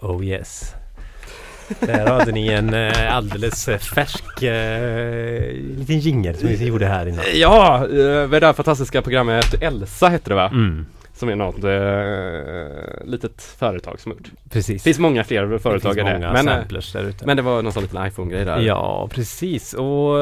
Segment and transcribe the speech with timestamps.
[0.00, 0.74] Oh yes.
[1.80, 7.06] Där hade ni en eh, alldeles eh, färsk eh, liten jingel som vi gjorde här
[7.06, 7.24] innan.
[7.34, 10.46] Ja, eh, det där fantastiska programmet Elsa hette det va?
[10.48, 14.30] Mm, Som är något eh, litet företag som gjort.
[14.50, 14.82] precis.
[14.82, 16.12] Det finns många fler företag det än det.
[16.26, 17.26] många Men, eh, samplers där ute.
[17.26, 18.58] men det var någon sån liten iPhone-grej där.
[18.60, 19.72] Ja, precis.
[19.74, 20.18] Och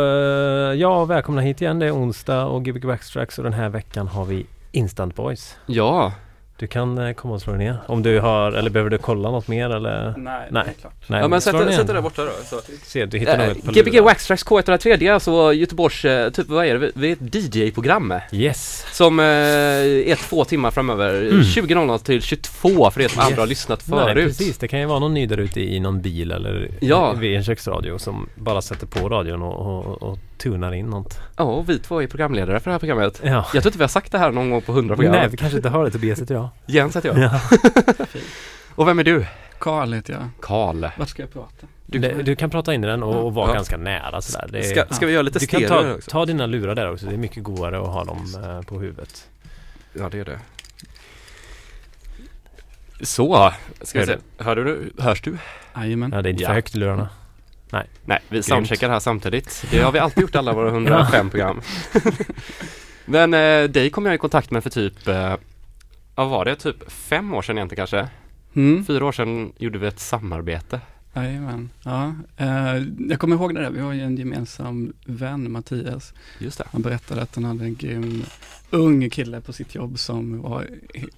[0.76, 1.78] ja, välkomna hit igen.
[1.78, 5.56] Det är onsdag och Gbg Backstracks och den här veckan har vi Instant Boys.
[5.66, 6.12] Ja,
[6.58, 7.76] Du kan eh, komma och slå dig ner.
[7.86, 10.14] Om du har, eller behöver du kolla något mer eller?
[10.16, 10.62] Nej, Nej.
[10.64, 10.92] det är klart.
[11.06, 12.30] Nej, ja men sätt, sätt det där borta då.
[12.44, 12.60] Så.
[12.84, 14.00] Se, du hittar Eh, något på Gbg.
[14.00, 18.14] Waxtrax K103 det är alltså Göteborgs, eh, typ vad är det, vi är ett DJ-program
[18.32, 18.86] Yes.
[18.92, 21.42] som eh, är två timmar framöver, Mm.
[21.42, 23.26] 20.00 till 22 för er som Yes.
[23.26, 24.24] aldrig har lyssnat Nej, förut.
[24.26, 24.58] precis.
[24.58, 27.12] Det kan ju vara någon ny där ute i någon bil eller Ja.
[27.12, 31.20] vid en köksradio som bara sätter på radion och, och, och tunar in något.
[31.36, 33.20] Ja, och vi två är programledare för det här programmet.
[33.24, 33.30] Ja.
[33.30, 35.12] Jag tror inte vi har sagt det här någon gång på 100 program.
[35.14, 36.48] Nej, vi kanske inte hör det Tobias heter jag.
[36.66, 37.18] Jens heter jag.
[37.18, 37.40] Ja.
[38.74, 39.26] Och vem är du?
[39.58, 40.28] Karl heter jag.
[40.40, 40.86] Karl.
[40.98, 41.66] Vart ska jag prata?
[41.86, 43.54] Du, Du, du kan prata in i den och, och vara Ja.
[43.54, 44.48] ganska nära sådär.
[44.52, 46.10] Det, ska, ska vi göra lite du kan stereo ta, också?
[46.10, 47.06] ta dina lurar där också.
[47.06, 49.28] Det är mycket godare att ha dem eh, på huvudet.
[49.92, 50.38] Ja, det är det.
[53.02, 54.44] Så, ska vi Hör se.
[54.44, 54.92] Hör du?
[54.98, 55.38] Hörs du?
[55.76, 56.12] Jajamän.
[56.14, 56.48] Ja, det är inte Ja.
[56.48, 57.08] för högt i lurarna.
[58.04, 59.64] Nej, vi soundcheckar här samtidigt.
[59.70, 61.60] Det har vi alltid gjort alla våra 105 program.
[63.04, 65.34] Men eh, dig kom jag i kontakt med för typ, eh,
[66.14, 66.56] vad var det?
[66.56, 68.08] Typ fem år sedan egentligen kanske?
[68.54, 68.84] Mm.
[68.84, 70.80] Fyra år sedan gjorde vi ett samarbete.
[71.14, 71.70] Jajamän.
[71.82, 72.14] Ja.
[72.36, 76.14] Eh, jag kommer ihåg det där, vi har ju en gemensam vän, Mattias.
[76.38, 76.64] Just det.
[76.72, 78.24] Han berättade att han hade en grym
[78.70, 80.66] ung kille på sitt jobb som var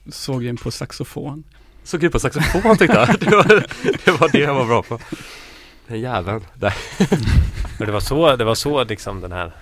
[0.08, 1.44] så grym på saxofon.
[1.84, 3.08] Så grym på saxofon tyckte jag.
[3.20, 3.66] Det var,
[4.04, 4.98] det var det jag var bra på.
[5.90, 6.44] Den jäveln.
[6.54, 6.74] Där.
[7.78, 9.52] Men det var så, det var så liksom den här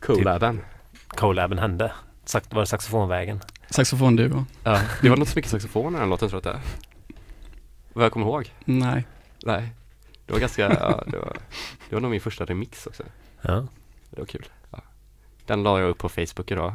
[0.00, 0.60] Coolaben.
[1.08, 1.92] collaben hände.
[2.24, 3.40] Sax, var det saxofonvägen?
[3.70, 4.44] Saxofonduo?
[4.64, 4.80] Ja.
[5.02, 6.68] Det var något så mycket saxofon i den låten tror jag att det
[7.14, 7.14] är.
[7.92, 8.52] Vad jag kommer ihåg.
[8.64, 9.06] Nej.
[9.44, 9.72] Nej.
[10.26, 11.36] Det var ganska, ja, det var,
[11.88, 13.02] det var nog min första remix också.
[13.42, 13.66] Ja.
[14.10, 14.46] Det var kul.
[14.70, 14.78] Ja.
[15.46, 16.74] Den la jag upp på Facebook idag.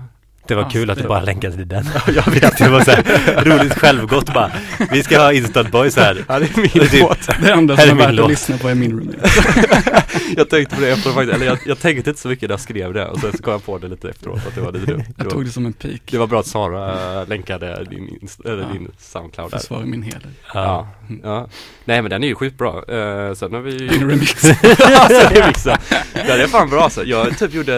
[0.50, 1.86] Det var Ja, kul att det du bara länkade till den.
[2.16, 4.52] jag vet, det var så här roligt självgott bara.
[4.92, 6.26] Vi ska ha Instant Boys här.
[6.28, 7.02] Ja, det är min Typ.
[7.02, 7.28] låt.
[7.42, 8.24] Det enda Här är som är min värt låt.
[8.26, 9.18] att lyssna på är min remix.
[10.38, 12.60] Jag tänkte på det efter faktiskt, eller jag, jag tänkte inte så mycket när jag
[12.60, 14.86] skrev det och sen så kom jag på det lite efteråt att det var lite
[14.86, 15.04] dumt.
[15.08, 16.02] Det Jag tog det som en pik.
[16.12, 18.68] det var bra att Sara länkade din, eller Ja.
[18.74, 19.58] din Soundcloud där.
[19.58, 20.30] Försvara min heder.
[20.54, 20.88] Ja.
[21.24, 21.48] ja.
[21.86, 22.70] Nej men den är ju skitbra.
[22.74, 24.44] Uh, sen har vi Min remix.
[24.46, 25.78] alltså remixen.
[26.14, 27.04] Den är fan bra alltså.
[27.04, 27.74] Jag typ gjorde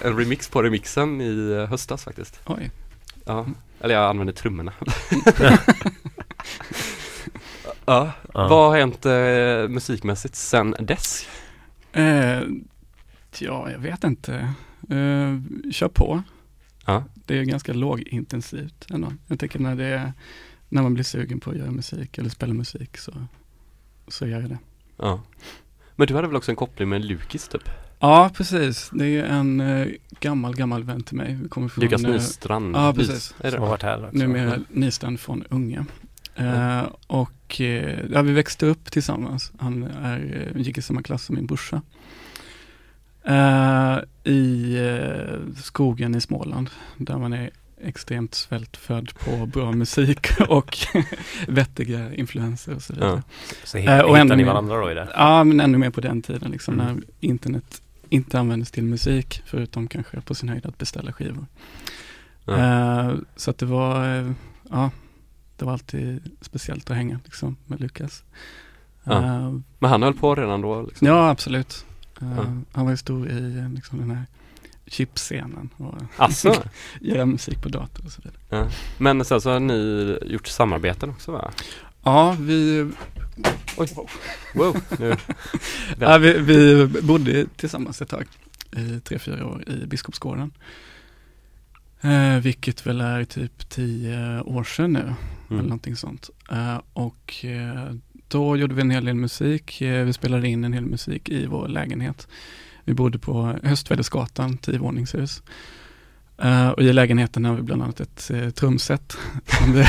[0.00, 2.13] en remix på remixen i höstas faktiskt.
[2.46, 2.70] Oj.
[3.24, 3.46] Ja.
[3.80, 4.72] Eller jag använde trummorna.
[7.84, 8.12] ja.
[8.34, 8.48] Ja.
[8.48, 11.28] Vad har hänt eh, musikmässigt sen dess?
[11.92, 12.40] Eh,
[13.38, 14.34] ja, jag vet inte.
[14.90, 15.38] Eh,
[15.72, 16.22] kör på.
[16.86, 17.04] Ja.
[17.14, 19.12] Det är ganska lågintensivt ändå.
[19.26, 20.12] Jag tänker när det är,
[20.68, 23.12] när man blir sugen på att göra musik eller spela musik så,
[24.08, 24.58] så gör jag det.
[24.96, 25.22] ja.
[25.96, 27.68] Men du hade väl också en koppling med Lukis typ?
[28.04, 28.90] Ja, precis.
[28.92, 29.86] Det är en eh,
[30.20, 31.38] gammal, gammal vän till mig.
[31.42, 32.76] Vi kommer från, Lukas eh, Nystrand.
[32.76, 33.34] ja, precis.
[33.40, 34.18] Som har varit här också.
[34.18, 35.84] numera Nystrand från Unge.
[36.36, 39.52] Eh, och eh, ja, vi växte upp tillsammans.
[39.58, 41.82] Han är, eh, gick i samma klass som min brorsa.
[44.24, 44.76] I
[45.62, 47.50] skogen i Småland, där man är
[47.82, 50.76] extremt svältfödd på bra musik och
[51.48, 53.22] vettiga influenser och så vidare.
[53.64, 55.08] Så Eh, hitt, och hittar ändå ni varandra då i det?
[55.14, 56.86] Ja, men ännu mer på den tiden liksom, Mm.
[56.94, 61.46] när internet inte användes till musik, förutom kanske på sin höjd att beställa skivor.
[62.46, 64.30] Eh, så att det var, eh,
[64.70, 64.90] ja,
[65.56, 68.24] det var alltid speciellt att hänga liksom, med Lukas.
[69.04, 70.82] Eh, Men han höll på redan då?
[70.82, 71.06] Liksom.
[71.06, 71.86] ja, absolut.
[72.72, 74.26] Han var ju stor i liksom, den här
[74.86, 75.94] chipscenen och
[77.00, 78.70] göra musik på dator och så vidare.
[78.98, 81.50] Men sen så har ni gjort samarbeten också va?
[82.02, 82.90] Ja, vi,
[83.76, 83.88] Oj.
[84.54, 84.76] Wow.
[84.98, 85.16] Nu.
[85.98, 88.24] ja, vi, vi bodde tillsammans ett tag,
[88.76, 90.52] i tre, fyra år i Biskopsgården.
[92.00, 94.98] Eh, vilket väl är typ tio år sedan nu.
[95.00, 95.14] eller
[95.50, 95.64] Mm.
[95.64, 96.30] någonting sånt.
[96.50, 97.94] Eh, och eh,
[98.28, 99.80] då gjorde vi en hel del musik.
[99.80, 102.28] Eh, vi spelade in en hel musik i vår lägenhet.
[102.84, 105.42] Vi bodde på Höstvädersgatan, tiovåningshus.
[106.44, 109.16] Uh, och i lägenheten har vi bland annat ett uh, trumset
[109.46, 109.72] som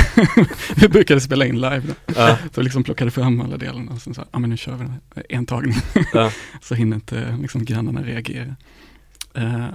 [0.75, 1.81] vi, brukade spela in live.
[1.88, 1.94] Då.
[2.15, 2.38] Ja.
[2.38, 4.83] Så vi liksom plockade fram alla delarna och sen sa, ja men nu kör vi
[4.83, 5.75] här, en tagning.
[6.13, 6.31] Ja.
[6.62, 8.56] så hinner inte liksom, grannarna reagera.
[9.33, 9.68] Eh,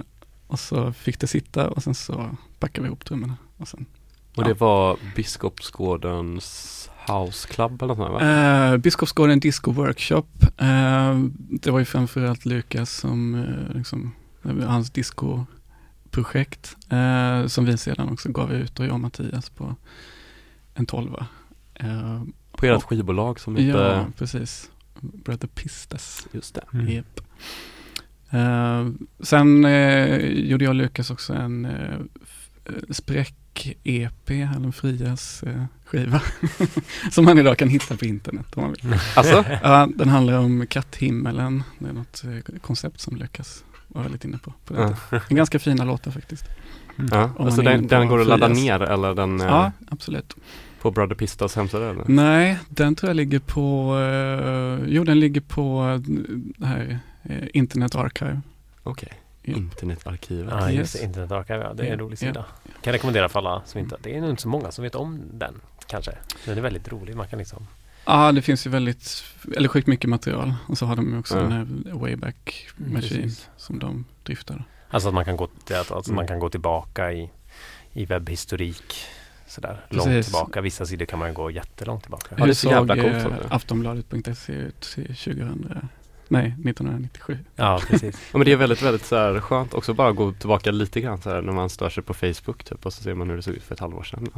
[0.47, 3.37] och så fick det sitta och sen så packade vi ihop trummorna.
[3.57, 3.85] Och sen
[4.35, 8.71] Och det var Biskopsgårdens House Club eller något sånt va?
[8.71, 10.27] Uh, Biskopsgården Disco Workshop.
[10.57, 14.73] Eh, det var ju framförallt Lukas som, eh, liksom, det var
[16.11, 16.77] discoprojekt.
[16.89, 19.75] eh, som vi sedan också gav ut och jag och Mattias på
[20.73, 21.25] en tolva.
[21.75, 24.69] Eh, på ert skivbolag som Ja, heter, precis.
[25.01, 26.27] Brother Pistas.
[26.31, 26.63] just det.
[26.73, 26.89] Mm.
[26.89, 27.21] Japp.
[28.29, 31.95] Eh, sen eh, gjorde jag och Lukas också en eh,
[32.65, 36.21] eh, spräck-EP, eller en Frias-skiva.
[37.11, 38.99] som man idag kan hitta på internet om man vill.
[39.15, 39.45] Alltså?
[39.63, 41.63] Ja, den handlar om katthimmelen.
[41.79, 44.53] Det är något eh, koncept som Lukas var väldigt inne på.
[44.65, 45.19] på Ja.
[45.29, 46.45] En ganska fina låtar faktiskt.
[47.11, 48.59] Ja, Om alltså den, den går att ladda Frias.
[48.63, 50.35] ner eller den eh, Ja, absolut.
[50.81, 52.03] på Brother Pistas hemsida eller?
[52.07, 55.99] Nej, den tror jag ligger på, eh, jo den ligger på eh,
[56.57, 58.41] det här eh, Internet Archive.
[58.83, 59.09] Okej,
[59.43, 59.57] Ja.
[59.57, 60.53] internetarkivet.
[60.59, 61.01] Ja, just Yes.
[61.01, 61.07] det.
[61.07, 61.73] Internet Archive, ja.
[61.73, 62.27] Det är en Ja, rolig ja.
[62.27, 62.45] sida.
[62.81, 63.97] Kan rekommendera för alla som inte...
[64.03, 65.53] Det är nog inte så många som vet om den,
[65.87, 66.11] kanske.
[66.45, 67.15] Den är väldigt rolig.
[67.15, 67.67] Man kan liksom...
[68.05, 69.23] Ja, det finns ju väldigt,
[69.57, 70.53] eller sjukt mycket material.
[70.67, 71.41] Och så har de ju också Ja.
[71.41, 71.67] den här
[71.99, 73.49] Wayback Mm, Machine precis.
[73.57, 74.63] som de driftar.
[74.89, 76.15] Alltså att man kan gå, alltså Mm.
[76.15, 77.29] man kan gå tillbaka i,
[77.93, 78.93] i webbhistorik.
[79.47, 80.61] Sådär långt tillbaka.
[80.61, 82.25] Vissa sidor kan man gå jättelångt tillbaka.
[82.29, 83.47] Ja, det är Hur så jävla såg, coolt, eh, alltså.
[83.49, 85.89] Aftonbladet.se ut till 2000,
[86.31, 87.37] nej 1997?
[87.55, 88.15] Ja, precis.
[88.31, 91.21] Ja, men det är väldigt, väldigt så här skönt också bara gå tillbaka lite grann
[91.21, 93.41] så här när man stör sig på Facebook typ och så ser man hur det
[93.41, 94.29] såg ut för ett halvår sedan.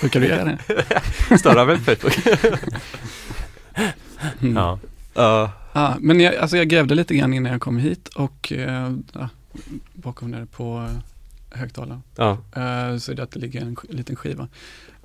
[0.00, 1.38] Brukar du göra det?
[1.38, 2.18] Störa väl Facebook?
[4.40, 4.56] Mm.
[4.56, 4.78] Ja.
[5.14, 5.52] Ja.
[5.72, 8.52] Ja, men jag, alltså jag grävde lite grann innan jag kom hit och
[9.12, 9.28] ja,
[9.92, 12.30] bakom där på eh, högtalaren ja.
[12.30, 14.48] eh, så är det att det ligger en liten skiva.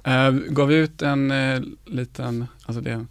[0.04, 3.06] Eh, gav ut en eh, liten, alltså det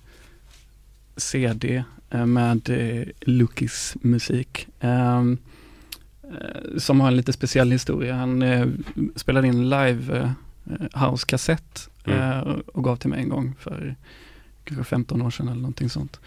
[1.17, 4.69] CD med eh, Lukis musik.
[4.81, 8.15] Eh, eh, som har en lite speciell historia.
[8.15, 8.67] Han eh,
[9.17, 10.31] spelade in live eh,
[11.03, 13.97] house-kassett eh, och gav till mig en gång för
[14.65, 16.21] kanske 15 år sedan eller någonting sånt.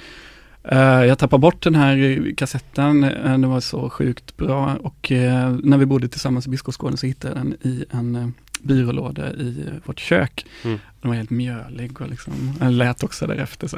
[0.63, 5.57] Eh, jag tappade bort den här kassetten, eh, den var så sjukt bra och eh,
[5.63, 8.27] när vi bodde tillsammans i Biskopsgården så hittade jag den i en eh,
[8.59, 10.45] byrålåda i vårt kök.
[10.63, 10.79] Mm.
[11.01, 13.67] Den var helt mjölig och liksom, den lät också därefter.
[13.67, 13.77] Så.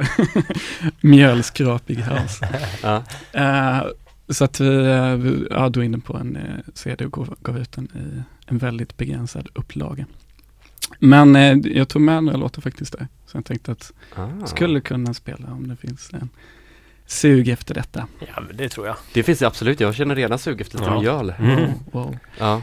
[1.01, 2.47] Mjölskrapig house.
[2.83, 3.03] ja.
[3.33, 3.83] Eh,
[4.29, 4.67] så att vi
[5.17, 6.43] vi- ja, drog in den på en eh,
[6.73, 10.05] CD och gav, gav ut den i en väldigt begränsad upplaga.
[10.99, 13.07] Men eh, jag tog med några låtar faktiskt där.
[13.25, 14.27] Så jag tänkte att Ah.
[14.39, 16.29] jag skulle kunna spela om det finns en
[17.05, 18.07] sug efter detta.
[18.35, 18.95] ja, men det tror jag.
[19.13, 20.99] Det finns det absolut, jag känner redan sug efter lite Ja.
[21.01, 21.33] mjöl.
[21.39, 21.55] Mm.
[21.59, 22.17] Wow, wow.
[22.39, 22.61] Ja.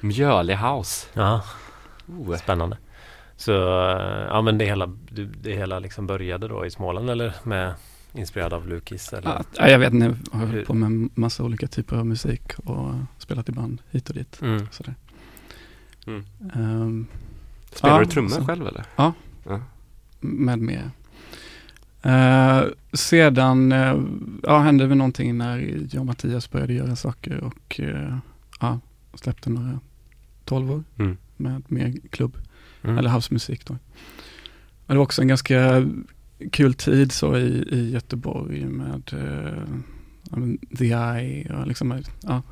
[0.00, 1.06] Mjölig house.
[1.14, 1.42] Ja,
[2.18, 2.36] Oh.
[2.36, 2.76] spännande.
[3.36, 3.52] Så,
[3.90, 7.74] eh, ja men det hela, det, hela liksom började då i Småland eller med
[8.12, 9.30] inspirerad av Lukis eller?
[9.30, 12.52] Ja, ja, jag vet inte, jag har hållit på med massa olika typer av musik
[12.64, 14.38] och spelat i band hit och dit.
[14.42, 14.66] Mm.
[14.70, 14.94] Sådär.
[16.06, 16.24] Mm.
[16.54, 17.06] Ehm,
[17.72, 18.84] Spelar Ja, du trummor så- själv eller?
[20.20, 20.90] med mer.
[22.02, 22.62] Eh,
[22.92, 24.02] sedan uh,
[24.42, 28.16] ja, hände väl någonting när jag och Mattias började göra saker och uh,
[28.60, 28.78] ja,
[29.14, 29.80] släppte några
[30.48, 31.16] tolvor Mm.
[31.36, 32.36] med mer klubb
[32.82, 32.98] Mm.
[32.98, 33.72] eller housemusik då.
[34.86, 35.86] Men det var också en ganska
[36.52, 39.02] kul tid så i, i Göteborg med
[40.30, 42.42] ja, men The Eye och liksom, ja,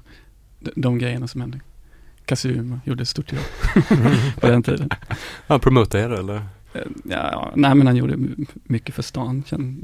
[0.60, 1.60] de, de grejerna som hände.
[2.25, 3.43] Kazuma gjorde ett stort jobb
[4.40, 4.90] på den tiden.
[5.46, 6.34] Han promotar er eller?
[6.37, 6.43] Eh,
[7.04, 8.16] Ja, ja, nej men han gjorde
[8.64, 9.81] mycket för stan kan,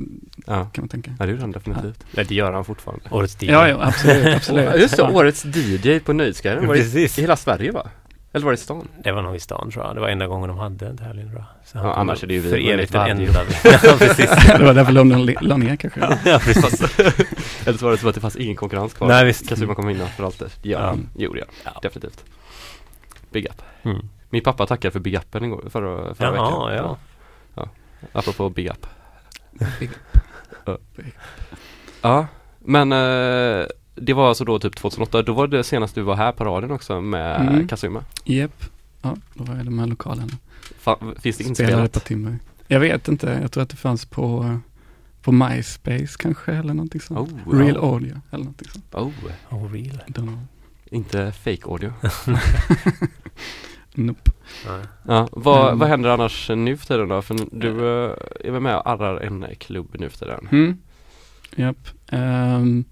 [0.46, 0.64] Ja.
[0.72, 1.14] kan man tänka.
[1.18, 2.04] Ja det gjorde han definitivt.
[2.16, 3.04] Nej det gör han fortfarande.
[3.10, 3.46] Årets DJ.
[3.46, 4.80] Ja, ja absolut, absolut.
[4.80, 5.10] Just det, Ja.
[5.10, 6.66] årets DJ på Nöjesguiden.
[6.66, 7.90] Var i hela Sverige va?
[8.32, 8.88] Eller var det i stan?
[9.02, 9.94] Det var nog i stan tror jag.
[9.94, 11.46] Det var enda gången de hade den helgen tror jag.
[11.68, 12.94] Så Ja, annars är det ju vi för evigt
[13.84, 14.30] ja, precis.
[14.58, 16.00] Det var därför London le- la ner kanske.
[16.24, 16.98] ja, precis.
[17.66, 19.08] Eller så var det som att det fanns ingen konkurrens kvar.
[19.08, 19.48] Nej, visst.
[19.48, 20.48] Kazuma kommer vinna för alltid.
[20.62, 20.96] Det Ja.
[21.14, 21.72] det gör han.
[21.74, 21.78] Ja.
[21.82, 22.24] Definitivt.
[23.30, 23.62] Big up.
[23.82, 24.08] Mm.
[24.30, 26.96] Min pappa tackade för Big Upen igår, förra, förra Jaha, veckan.
[27.54, 27.68] ja.
[28.12, 28.86] Apropå Big Up.
[29.80, 29.90] Big
[32.02, 32.26] Ja,
[32.58, 35.22] men eh, det var alltså då typ 2008.
[35.22, 37.68] Då var det senast du var här på radion också med Mm.
[37.68, 38.04] Kazuma.
[38.24, 38.64] Japp,
[39.02, 40.32] ja, då var jag i de här lokalerna.
[40.84, 41.92] Fa- finns det Spelade inspelat?
[41.92, 42.38] på timmar.
[42.66, 44.58] Jag vet inte, jag tror att det fanns på,
[45.22, 47.32] på MySpace kanske eller någonting sånt.
[47.46, 47.80] Oh, Real ja.
[47.82, 48.94] audio eller någonting sånt.
[48.94, 49.10] Oh,
[49.50, 49.86] Oh, real.
[50.08, 50.38] I don't know.
[50.90, 51.92] inte fake audio.
[53.94, 54.30] Nope.
[54.66, 54.82] Nej.
[55.08, 55.78] Ja, vad, Mm.
[55.78, 57.22] vad händer annars nu för tiden då?
[57.22, 60.48] För du eh, är väl med och arrar en klubb nu för tiden?
[60.52, 60.78] Mm.
[61.56, 61.88] Japp.
[62.08, 62.84] Ehm,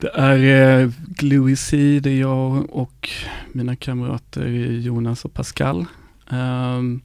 [0.00, 3.10] det är eh, Gluey C, det är jag och
[3.52, 5.86] mina kamrater Jonas och Pascal.
[6.30, 7.00] ehm,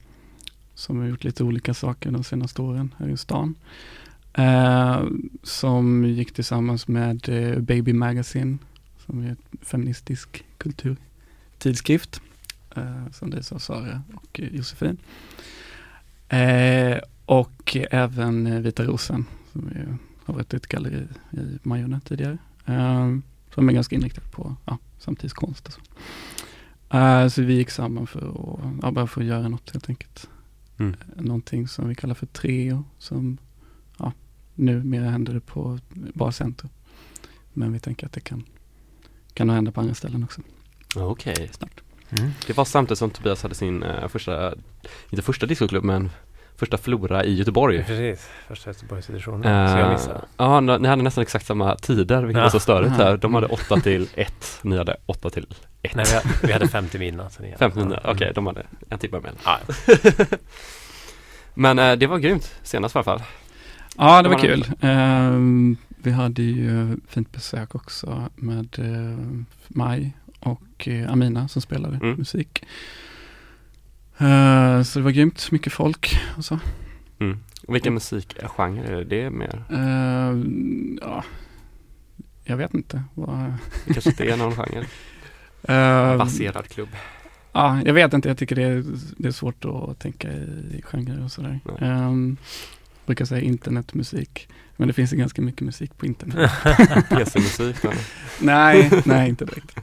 [0.74, 3.54] som har gjort lite olika saker de senaste åren här i stan.
[4.32, 8.58] Ehm, som gick tillsammans med eh, Baby Magazine,
[9.06, 12.20] som är ett feministisk kulturtidskrift.
[12.78, 14.96] Uh, som drivs av Sara och eh, Josefin.
[17.26, 22.38] Och även Vita Rosen som är, har varit ett galleri i Majorna tidigare.
[22.66, 23.16] Eh,
[23.54, 25.80] som är ganska inriktat på ja, samtidskonst och så.
[26.96, 30.28] Eh, så vi gick samman för att, ja, bara för att göra något helt enkelt.
[30.78, 30.96] Mm.
[31.16, 33.38] Någonting som vi kallar för Treo som
[33.98, 34.12] ja,
[34.54, 35.78] numera händer det på
[36.14, 36.70] Barcenter.
[37.52, 38.44] Men vi tänker att det kan,
[39.34, 40.40] kan hända på andra ställen också.
[40.96, 41.32] Okej.
[41.32, 41.48] Okay.
[42.10, 42.30] Mm.
[42.46, 44.54] Det var samtidigt som Tobias hade sin uh, första,
[45.10, 46.10] inte första discoklubb men
[46.56, 47.84] första Flora i Göteborg.
[47.84, 49.66] Precis, första Göteborgseditionen.
[49.66, 50.20] Uh, så jag missade.
[50.36, 52.42] Ja, ni hade nästan exakt samma tider, vilket ja.
[52.42, 53.16] var så störigt här.
[53.16, 55.46] De hade 8 till 1, ni hade 8 till
[55.82, 55.94] 1.
[55.94, 57.40] Nej, vi, hade, vi hade 5 till midnatt.
[57.58, 59.32] 5 till midnatt, okej, okay, de hade en timme mer.
[59.44, 59.58] Ja.
[61.54, 63.22] Men uh, det var grymt senast i alla fall.
[63.96, 64.64] Ja, det var, var kul.
[64.84, 72.14] Uh, vi hade ju fint besök också med uh, Maj och Amina som spelade mm.
[72.16, 72.64] musik.
[74.20, 76.58] Uh, så det var grymt, mycket folk och så.
[77.18, 77.38] Mm.
[77.66, 79.64] Och vilken musikgenre är det mer?
[79.70, 80.44] Uh,
[81.00, 81.24] ja,
[82.44, 83.02] jag vet inte.
[83.14, 83.54] Vad...
[83.86, 84.86] Det kanske inte är någon genre?
[85.68, 86.88] Uh, Baserad klubb?
[87.52, 88.28] Ja, jag vet inte.
[88.28, 88.84] Jag tycker det är,
[89.16, 91.60] det är svårt att tänka i genrer och sådär.
[91.80, 92.36] Um,
[93.06, 94.48] brukar säga internetmusik.
[94.76, 96.50] Men det finns ju ganska mycket musik på internet.
[97.10, 97.76] PC-musik?
[98.40, 99.78] nej, nej inte direkt.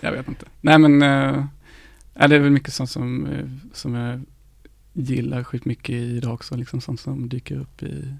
[0.00, 0.46] Jag vet inte.
[0.60, 1.44] Nej men uh,
[2.14, 4.20] Ja, det är väl mycket sånt som, eh, som jag
[4.92, 8.14] gillar skitmycket idag också, liksom sånt som dyker upp i,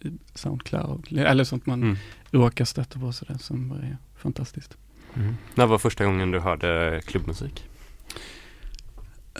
[0.00, 1.96] i Soundcloud, eller sånt man mm.
[2.30, 4.76] råkar stöta på sådär som är fantastiskt.
[5.14, 5.34] Mm.
[5.54, 7.64] När var första gången du hörde klubbmusik?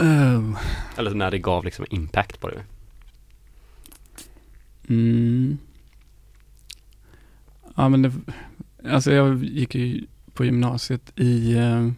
[0.01, 0.59] Uh.
[0.97, 2.63] Eller när det gav liksom impact på dig?
[4.89, 5.59] Mm.
[7.77, 8.13] Ja men det,
[8.91, 11.93] alltså jag gick ju på gymnasiet i uh,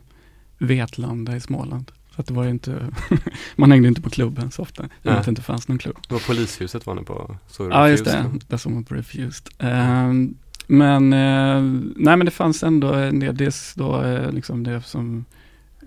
[0.60, 1.92] Vetlanda i Småland.
[2.14, 2.86] Så att det var ju inte,
[3.56, 5.96] man hängde inte på klubben så ofta, i att det inte fanns någon klubb.
[6.08, 7.36] Det var polishuset var ni på?
[7.48, 9.48] Så ja, just det, där som var på Refused.
[9.62, 10.30] Uh,
[10.66, 15.24] men, uh, nej men det fanns ändå en del, dels då uh, liksom det som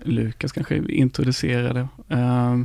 [0.04, 1.88] Lukas kanske introducerade.
[2.12, 2.62] Uh,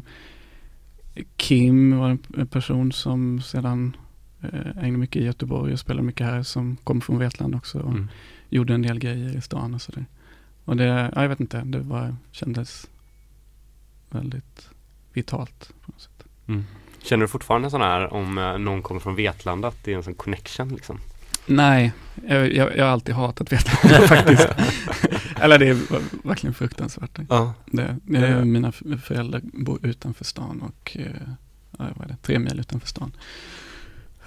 [1.35, 3.95] Kim var en person som sedan
[4.43, 7.91] uh, hängde mycket i Göteborg och spelade mycket här, som kom från Vetlanda också och
[7.91, 8.07] mm.
[8.49, 10.05] gjorde en del grejer i stan och sådär.
[10.69, 12.87] Och det, ja, jag vet inte, det var, kändes
[14.09, 14.69] väldigt
[15.13, 16.23] vitalt på något sätt.
[16.47, 16.65] Mm.
[17.03, 20.03] Känner du fortfarande sån här om eh, någon kommer från Vetlanda att det är en
[20.03, 20.99] sån connection liksom?
[21.45, 21.93] Nej,
[22.27, 24.47] jag, jag, jag har alltid hatat Vetlanda faktiskt.
[25.39, 25.77] Eller det är
[26.27, 27.19] verkligen fruktansvärt.
[27.29, 27.53] Ja.
[27.65, 28.71] Det, det är, mina
[29.03, 31.05] föräldrar bor utanför stan och eh,
[31.77, 33.11] ja, vad är det, tre mil utanför stan.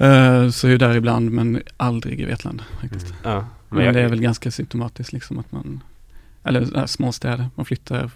[0.01, 3.07] Uh, så är jag där ibland men aldrig i Vetlanda faktiskt.
[3.07, 3.19] Mm.
[3.23, 3.47] Ja.
[3.69, 5.81] Men, men det är väl ganska symptomatiskt liksom att man
[6.45, 7.51] eller småstäder.
[7.55, 8.11] Man flyttar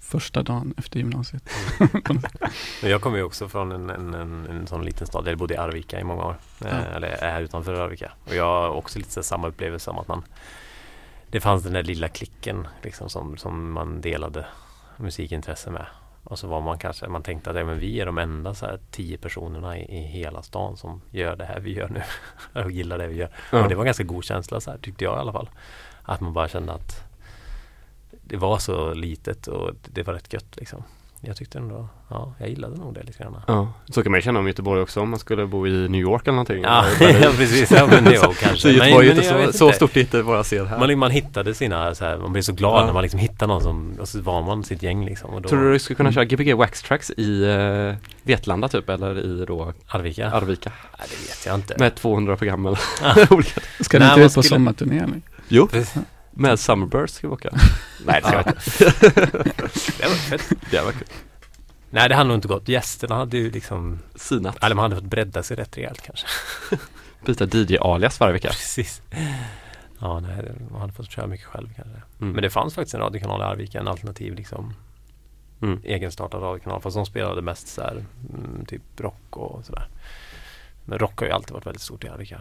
[0.00, 1.48] första dagen efter gymnasiet.
[1.80, 2.22] Mm.
[2.82, 5.28] jag kommer ju också från en, en, en, en sån liten stad.
[5.28, 6.36] Jag bodde i Arvika i många år.
[6.58, 6.66] Ja.
[6.66, 8.12] Eh, eller är här utanför Arvika.
[8.24, 10.22] Och jag har också lite samma upplevelse om att man
[11.30, 14.46] Det fanns den där lilla klicken liksom som, som man delade
[14.96, 15.86] musikintresse med.
[16.24, 18.78] Och så var man kanske, man tänkte att men vi är de enda så här,
[18.90, 22.02] tio personerna i, i hela stan som gör det här vi gör nu.
[22.62, 23.30] och gillar det vi gör.
[23.52, 23.62] Ja.
[23.62, 25.48] Och det var en ganska god känsla så här, tyckte jag i alla fall.
[26.02, 27.05] Att man bara kände att
[28.26, 30.82] det var så litet och det var rätt gött liksom.
[31.20, 33.40] Jag tyckte ändå, ja, jag gillade nog det lite grann.
[33.46, 36.22] Ja, så kan man känna om Göteborg också om man skulle bo i New York
[36.22, 36.62] eller någonting.
[36.62, 38.58] Ja, ja precis, ja men det var kanske.
[38.58, 40.78] så Göteborg är inte så, så stort inte bara ser här.
[40.78, 42.86] Man, man hittade sina, så här, man blir så glad ja.
[42.86, 45.30] när man liksom hittar någon som, och så var man sitt gäng liksom.
[45.30, 48.88] Och då, Tror du du skulle kunna köra Gbg Wax Tracks i uh, Vetlanda typ
[48.88, 50.30] eller i då Arvika?
[50.30, 50.72] Arvika.
[50.98, 51.74] Nej, det vet jag inte.
[51.78, 52.78] Med 200 program eller
[53.82, 55.20] Ska ni inte ut på sommarturné eller?
[55.48, 55.68] Jo.
[56.38, 57.50] Med Summerburst ska vi åka.
[58.06, 58.60] Nej det ska jag inte.
[59.98, 60.52] det var fett.
[60.70, 61.08] Det var kul.
[61.90, 62.68] Nej det hade nog inte gått.
[62.68, 64.64] Gästerna hade ju liksom Sinat.
[64.64, 66.26] Eller man hade fått bredda sig rätt rejält kanske.
[67.26, 68.48] Byta DJ-alias varje vecka.
[68.48, 69.02] Precis.
[69.98, 72.02] Ja, nej, man hade fått köra mycket själv kanske.
[72.20, 72.32] Mm.
[72.32, 74.74] Men det fanns faktiskt en radiokanal i Arvika, en alternativ liksom
[75.62, 75.80] mm.
[75.84, 76.80] egenstartad radiokanal.
[76.80, 79.88] Fast de spelade mest så här, mm, typ rock och sådär.
[80.84, 82.40] Men rock har ju alltid varit väldigt stort i Arvika.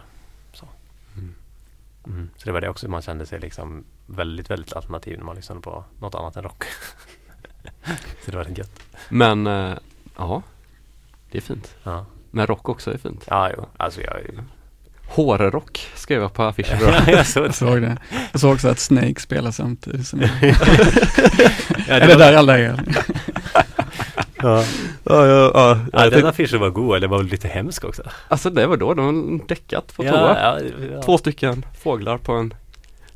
[2.05, 2.12] Så.
[2.12, 2.29] Mm.
[2.38, 5.62] Så det var det också, man kände sig liksom väldigt, väldigt alternativ när man lyssnade
[5.62, 6.63] på något annat än rock.
[8.25, 8.81] så det var rätt gött.
[9.09, 9.77] Men, äh,
[10.17, 10.41] ja,
[11.31, 11.75] det är fint.
[11.83, 12.05] Ja.
[12.31, 13.25] Men rock också är fint.
[13.29, 13.65] Ja, jo.
[13.77, 14.43] Alltså jag är
[15.07, 16.77] Hårrock skrev jag på affischen.
[16.81, 17.97] ja, jag, såg jag såg det.
[18.31, 20.07] Jag såg också att Snake spelar samtidigt.
[20.07, 20.27] Som ja,
[21.88, 22.83] det är det där alla är?
[24.45, 24.63] Ja.
[25.03, 25.79] Ja, ja, ja.
[25.93, 28.03] ja den affischen var god, eller var väl lite hemsk också.
[28.27, 30.39] Alltså det var då, de däckat på ja, toa.
[30.39, 30.59] Ja,
[30.91, 31.01] ja.
[31.01, 32.53] Två stycken fåglar på en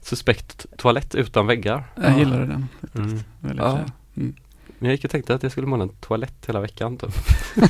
[0.01, 1.83] suspekt toalett utan väggar.
[1.95, 2.67] Jag gillade den.
[2.95, 3.19] Mm.
[3.39, 3.79] Väldigt ja.
[4.17, 4.35] Mm.
[4.79, 7.09] Men jag gick och tänkte att jag skulle måla en toalett hela veckan typ.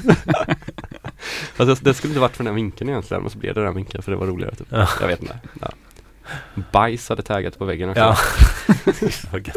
[1.57, 3.75] alltså, det skulle inte varit för den här vinkeln egentligen, men så blev det den
[3.75, 4.67] vinkeln för det var roligare typ.
[4.69, 4.89] Ja.
[5.01, 5.39] Jag vet inte.
[5.61, 5.69] Ja.
[6.71, 8.01] Bajs hade taggat på väggen också.
[8.01, 8.17] Ja.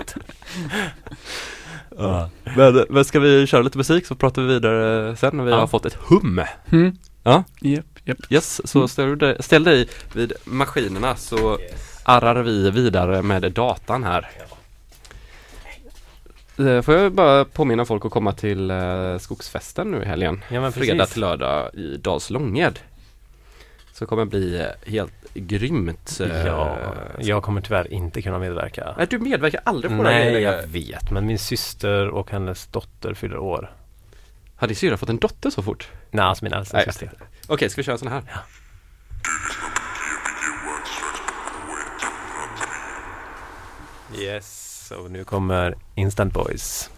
[1.99, 2.31] Ja.
[2.57, 5.57] Men, men ska vi köra lite musik så pratar vi vidare sen när vi Ja.
[5.61, 6.43] har fått ett hum.
[6.73, 6.97] Mm.
[7.23, 7.45] Ja.
[7.61, 8.19] Japp, japp.
[8.33, 11.59] Yes, så ställ du dig, ställ dig vid maskinerna så
[12.05, 14.31] arrar vi vidare med datan här.
[16.59, 20.45] Eh, Får jag bara påminna folk att komma till eh, skogsfesten nu i helgen.
[20.51, 22.79] Ja men Fredag till lördag i Dals Långed.
[23.93, 26.21] Så kommer det bli eh, helt grymt.
[26.21, 26.79] eh, Ja,
[27.19, 28.95] jag kommer tyvärr inte kunna medverka.
[28.99, 30.53] Nej, du medverkar aldrig på Nej, grejen.
[30.53, 31.11] jag vet.
[31.11, 33.77] Men min syster och hennes dotter fyller år.
[34.57, 35.89] Har din syrra fått en dotter så fort?
[36.11, 37.11] Nej, alltså min äldsta syster.
[37.49, 38.23] Okej, ska vi köra en sån här?
[44.19, 46.91] Yes, och nu kommer Instant Boys.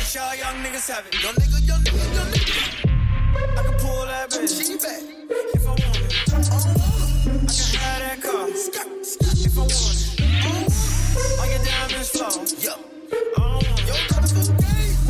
[0.00, 1.22] bitch, y'all young niggas have it.
[1.22, 2.56] Young nigga, young nigga, young nigga.
[3.58, 4.52] I can pull that bitch.
[4.56, 5.02] She back.
[5.54, 6.12] If I want it.
[6.20, 6.42] I
[7.58, 8.48] can have that car.
[8.48, 10.20] If I want it.
[11.40, 12.30] I get down this floor.
[12.60, 12.74] Yo,
[14.08, 14.44] come for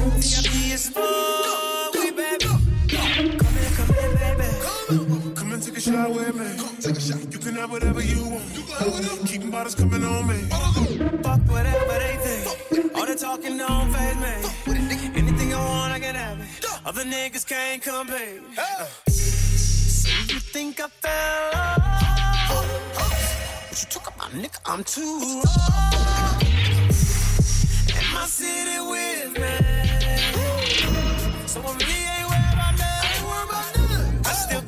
[0.01, 0.21] Come
[2.01, 2.47] here, baby.
[5.35, 6.47] Come and take a shot with me.
[6.81, 7.33] Take a shot.
[7.33, 8.57] You can have whatever you want.
[8.57, 9.27] You can have whatever.
[9.27, 10.39] Keeping bottles coming on me.
[11.23, 12.80] Fuck whatever they think
[13.17, 14.35] talking on phase me.
[15.17, 16.47] Anything I want, I can have it.
[16.87, 18.43] Other niggas can't compete.
[18.57, 18.85] Uh.
[19.09, 22.61] So you think I fell off?
[23.69, 25.47] But you talk about nigga, I'm too old.
[27.97, 29.55] And my city with me.
[31.47, 32.51] So I'm really ain't where.
[32.55, 32.73] I
[33.73, 34.21] nothing.
[34.25, 34.63] I still,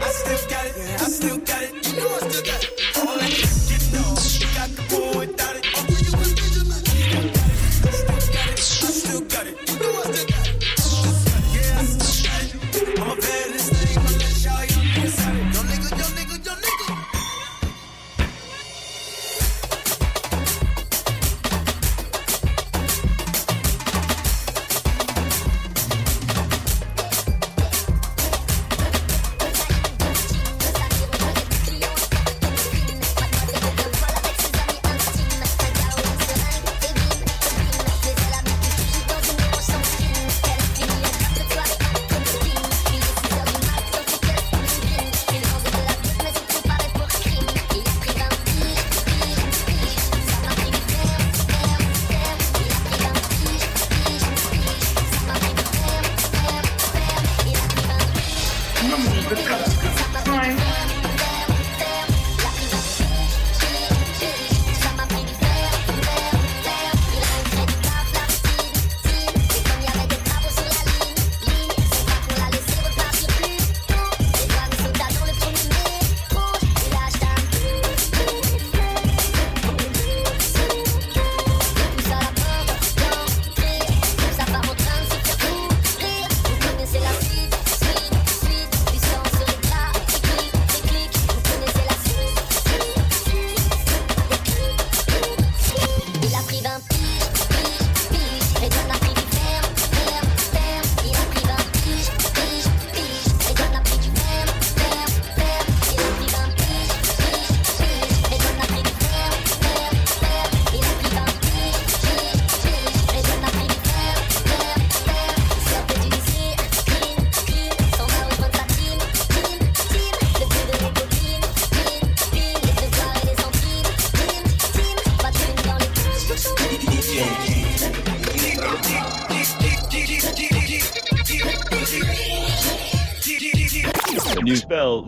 [0.00, 0.74] I still got it.
[0.76, 1.72] I still got it.
[1.86, 2.70] You know I still got it.
[2.98, 4.10] All that shit, you know.
[4.40, 5.37] You got the boy.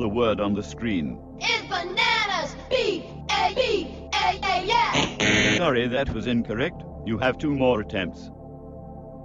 [0.00, 1.20] The word on the screen?
[1.38, 2.56] It's bananas.
[2.70, 5.56] B A B A A yeah.
[5.58, 6.82] Sorry, that was incorrect.
[7.04, 8.30] You have two more attempts.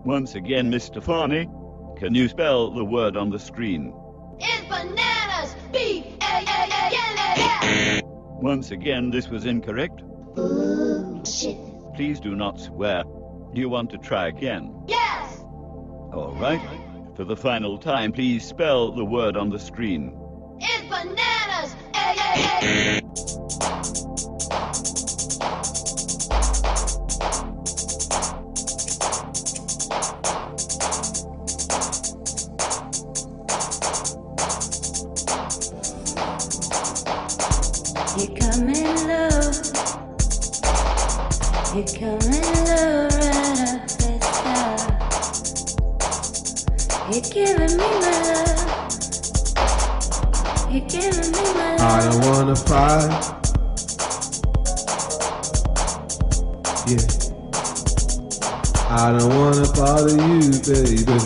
[0.05, 1.01] Once again, Mr.
[1.01, 1.49] Farney,
[1.97, 3.93] can you spell the word on the screen?
[4.37, 5.55] It's bananas.
[5.71, 8.01] B A A A yeah yeah.
[8.03, 10.03] Once again, this was incorrect.
[10.35, 11.57] Bullshit.
[11.95, 13.03] Please do not swear.
[13.53, 14.83] Do you want to try again?
[14.87, 15.39] Yes.
[16.13, 16.61] All right.
[17.15, 20.19] For the final time, please spell the word on the screen.
[20.59, 21.75] It's bananas.
[21.93, 23.01] Hey, hey, hey.
[52.55, 53.11] Wanna fight.
[56.87, 57.05] Yeah.
[58.89, 61.17] I don't wanna bother you, baby.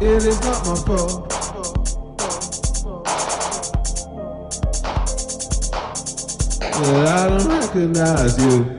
[0.00, 1.28] It is not my fault.
[6.78, 8.77] That I don't recognize you.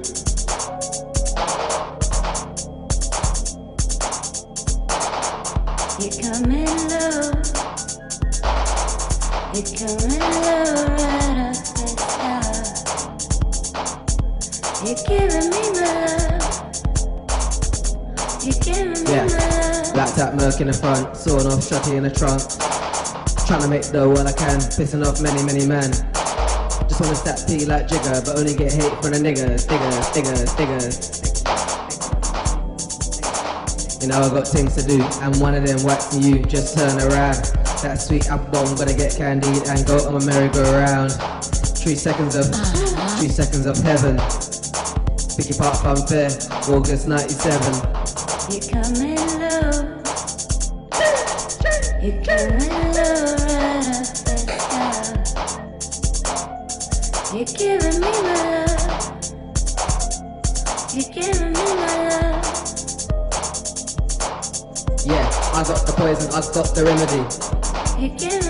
[20.71, 22.41] The front, sawn off shotty in the trunk.
[23.47, 25.89] Trying to make dough while I can, pissing off many, many men.
[26.85, 30.53] Just wanna stack P like Jigger, but only get hate from the niggas, diggers, diggers,
[30.53, 30.95] diggers.
[34.01, 37.01] You know I got things to do, and one of them waxing you, just turn
[37.09, 37.41] around.
[37.81, 41.11] That sweet apple bomb, gonna get candied and go on a merry-go-round.
[41.81, 42.45] Three seconds of,
[43.17, 44.21] three seconds of heaven.
[45.33, 46.29] Picky Park Fun Fair,
[46.69, 47.73] August 97.
[48.51, 49.38] You're coming
[66.39, 68.48] I've got the remedy.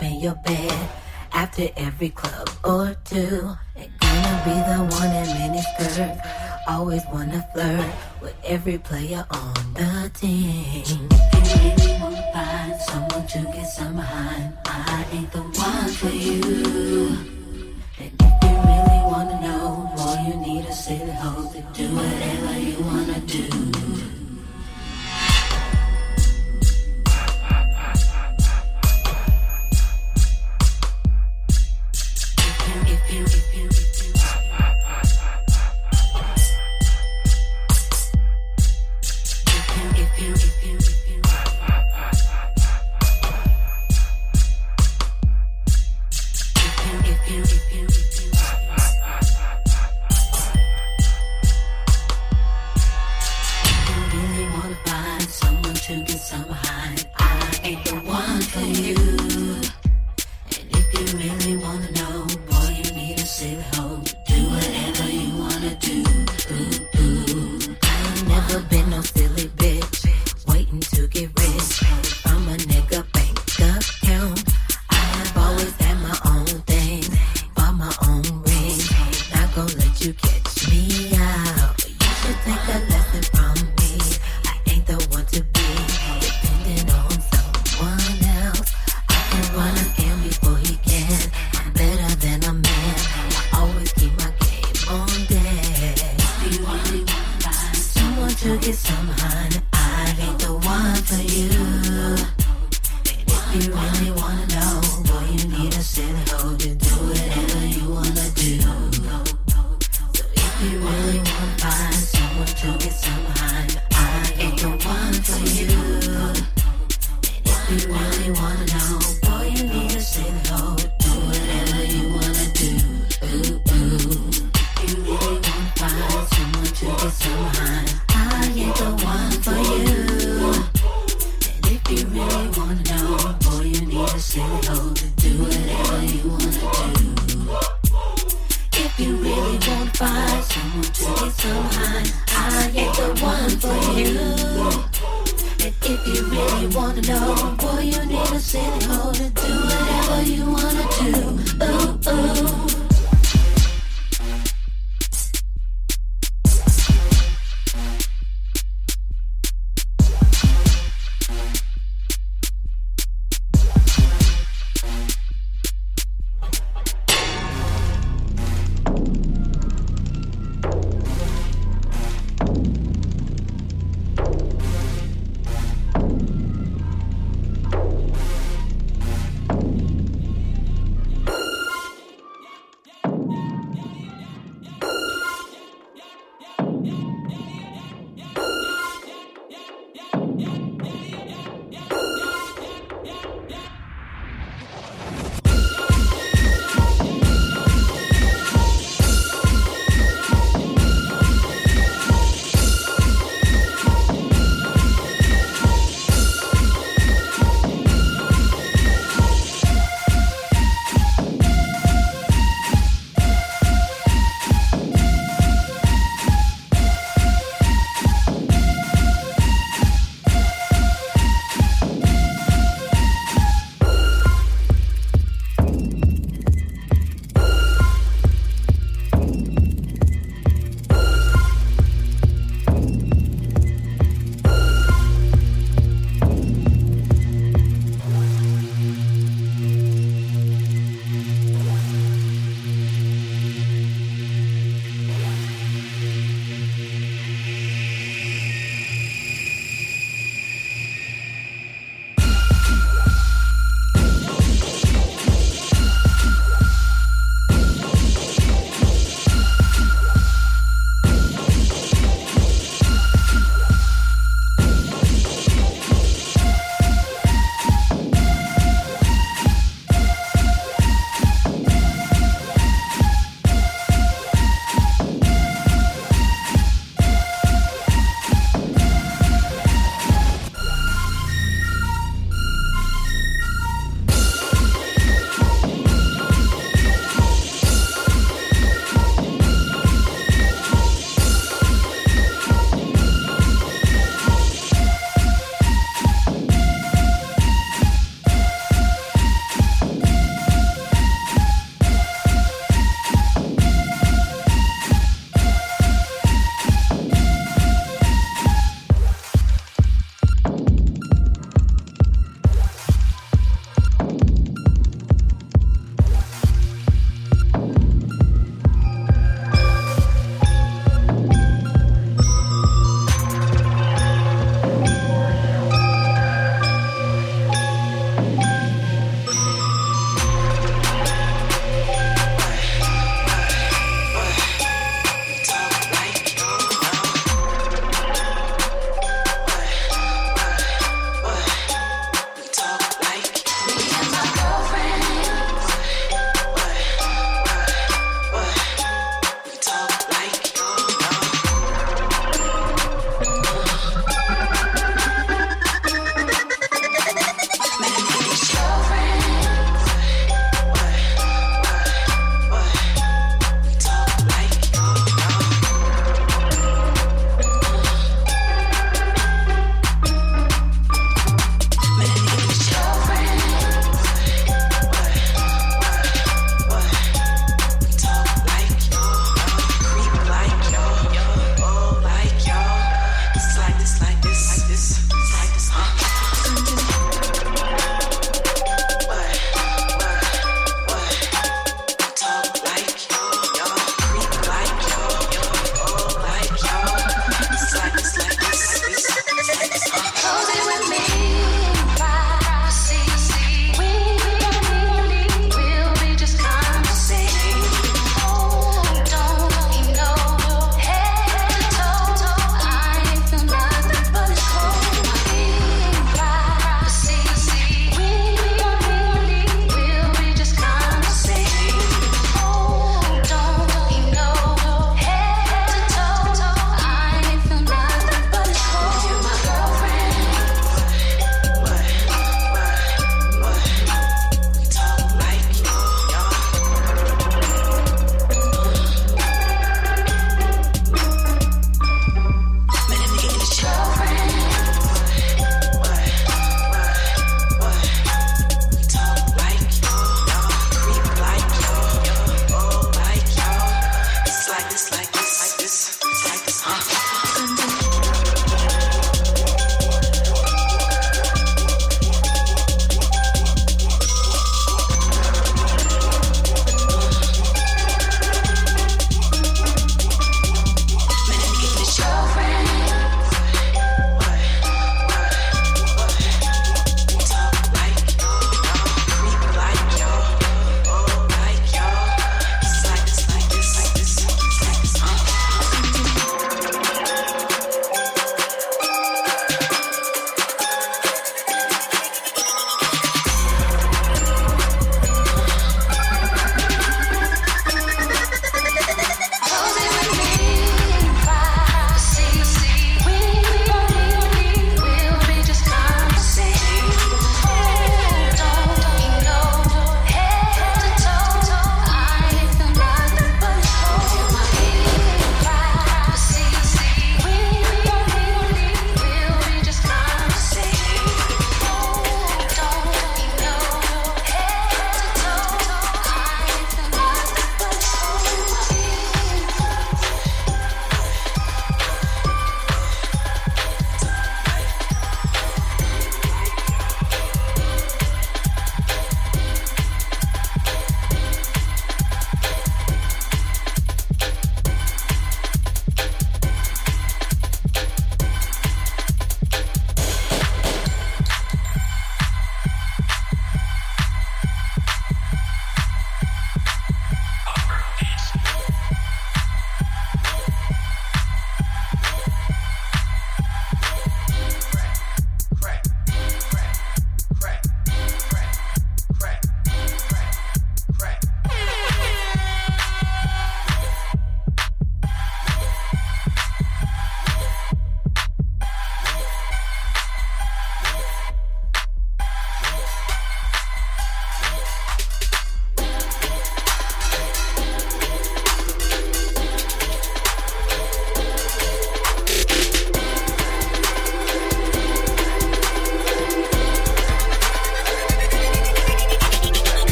[0.00, 0.88] up in your bed
[1.32, 3.54] after every club or two.
[3.76, 6.20] And gonna be the one in miniskirt,
[6.68, 7.92] always wanna flirt
[8.22, 11.08] with every player on the team.
[11.32, 14.56] Anything anyone find someone to get some behind?
[14.66, 17.29] I ain't the one for you.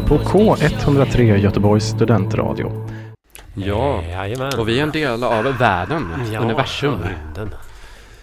[0.00, 2.88] Lyssnar på K103 Göteborgs studentradio.
[3.54, 4.58] Ja, Jajamän.
[4.58, 7.02] och vi är en del av världen, Ja, universum.
[7.02, 7.54] rymden.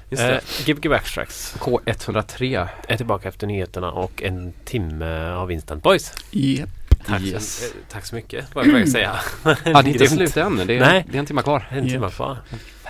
[0.09, 0.73] Just Eh, det.
[0.73, 6.13] Gbg Backtracks K103 är tillbaka efter nyheterna och en timme av Instant Boys.
[6.31, 6.69] Yep.
[7.07, 7.57] Tack, Yes.
[7.59, 9.15] så, eh, tack så mycket, vad jag säga.
[9.43, 10.55] Ja, det är inte slut än.
[10.67, 11.05] Det är, Nej.
[11.11, 11.67] det är en timme kvar.
[11.69, 12.15] En timme Yep.
[12.15, 12.37] kvar.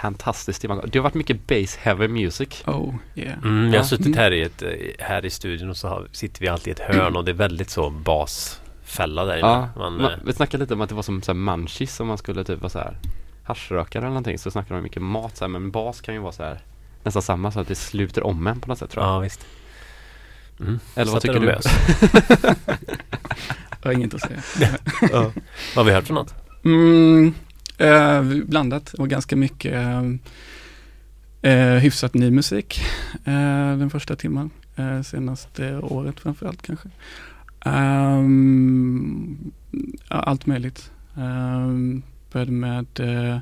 [0.01, 0.85] Fantastiskt timme kvar.
[0.91, 2.63] Det har varit mycket bass heavy music.
[2.67, 3.37] Oh, yeah.
[3.43, 4.69] Mm, jag har suttit här i, ett, eh,
[4.99, 7.35] här i studion och så har, sitter vi alltid i ett hörn och det är
[7.35, 7.89] väldigt så
[8.85, 9.47] basfälla där inne.
[9.47, 11.99] Ja, Man, man, eh, vi snackade lite om att det var som så här munchies
[11.99, 12.97] om man skulle typ vara så här
[13.43, 16.31] haschrökare eller någonting så snackade de mycket mat så här, men bas kan ju vara
[16.31, 16.59] så här
[17.03, 19.13] nästan samma så att det sluter om en på något sätt tror jag.
[19.13, 19.45] ja, visst.
[20.59, 20.79] Mm.
[20.95, 21.45] Eller vad tycker du?
[21.45, 21.65] lös.
[23.81, 24.41] Jag har inget att säga.
[25.01, 25.31] ja.
[25.75, 26.35] Vad har vi hört för något?
[26.63, 27.33] Mm,
[27.77, 30.03] eh, blandat och ganska mycket eh,
[31.51, 32.81] eh, hyfsat ny musik
[33.25, 34.49] eh, den första timmen.
[34.75, 36.89] Eh, senaste året framförallt kanske.
[40.09, 40.91] Ja, allt möjligt.
[41.15, 43.39] Um, började med eh,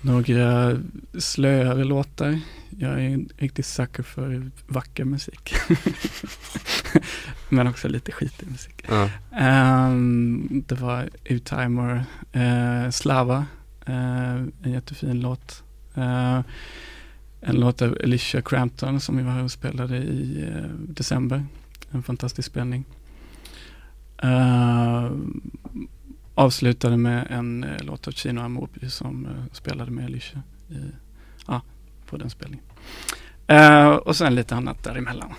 [0.00, 0.76] några
[1.18, 2.40] slöare låtar.
[2.78, 5.54] Jag är en riktig sucker för vacker musik.
[7.48, 8.84] Men också lite skitig musik.
[8.88, 9.10] Ja.
[9.32, 13.46] Ehm, det var U-Timer, eh, Slava,
[13.86, 15.62] eh, en jättefin låt.
[15.94, 16.40] Eh,
[17.40, 20.48] en låt av Alicia Crampton som vi var här och spelade i
[20.88, 21.44] december.
[21.90, 22.84] En fantastisk spelning.
[24.22, 25.10] Eh,
[26.34, 30.74] avslutade med en eh, låt av Chino Amobi som eh, spelade med Alicia i,
[31.46, 31.62] ja,
[32.06, 32.64] på den spelningen.
[33.46, 35.32] Eh, och sen lite annat däremellan.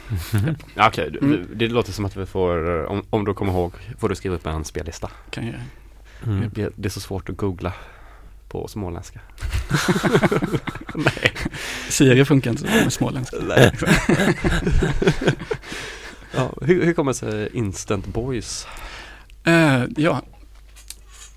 [0.76, 1.48] Ja, Okej, du- Mm.
[1.56, 4.46] det låter som att vi får, om, om du kommer ihåg, får du skriva upp
[4.46, 5.12] en spellista.
[5.30, 5.56] Kan jag.
[6.26, 6.50] Mm.
[6.54, 7.74] Det, det är så svårt att googla
[8.50, 9.20] på småländska.
[11.90, 13.38] Siri funkar inte med småländska.
[13.48, 13.72] Nej.
[16.38, 18.68] ja, hur, hur kommer sig Instant Boys?
[19.44, 20.22] Eh, ja.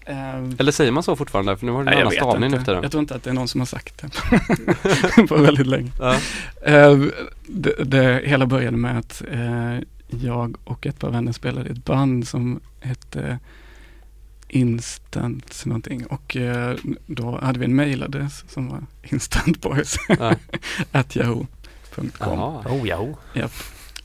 [0.06, 1.56] Eh, Eller säger man så fortfarande?
[1.56, 2.82] För nu har du en annan stavning för tiden.
[2.82, 4.02] Jag tror inte att det är någon som har sagt
[5.16, 5.90] det på väldigt länge.
[6.62, 6.98] Eh,
[7.46, 9.22] det, det hela började med att
[10.08, 13.38] jag och ett par vänner spelade i ett band som hette
[14.48, 16.36] Instant någonting och
[17.06, 19.96] då hade vi en mailadress som var instantboys
[20.92, 22.38] at yahoo.com.
[22.66, 23.08] Oh, ja.
[23.34, 23.52] Japp.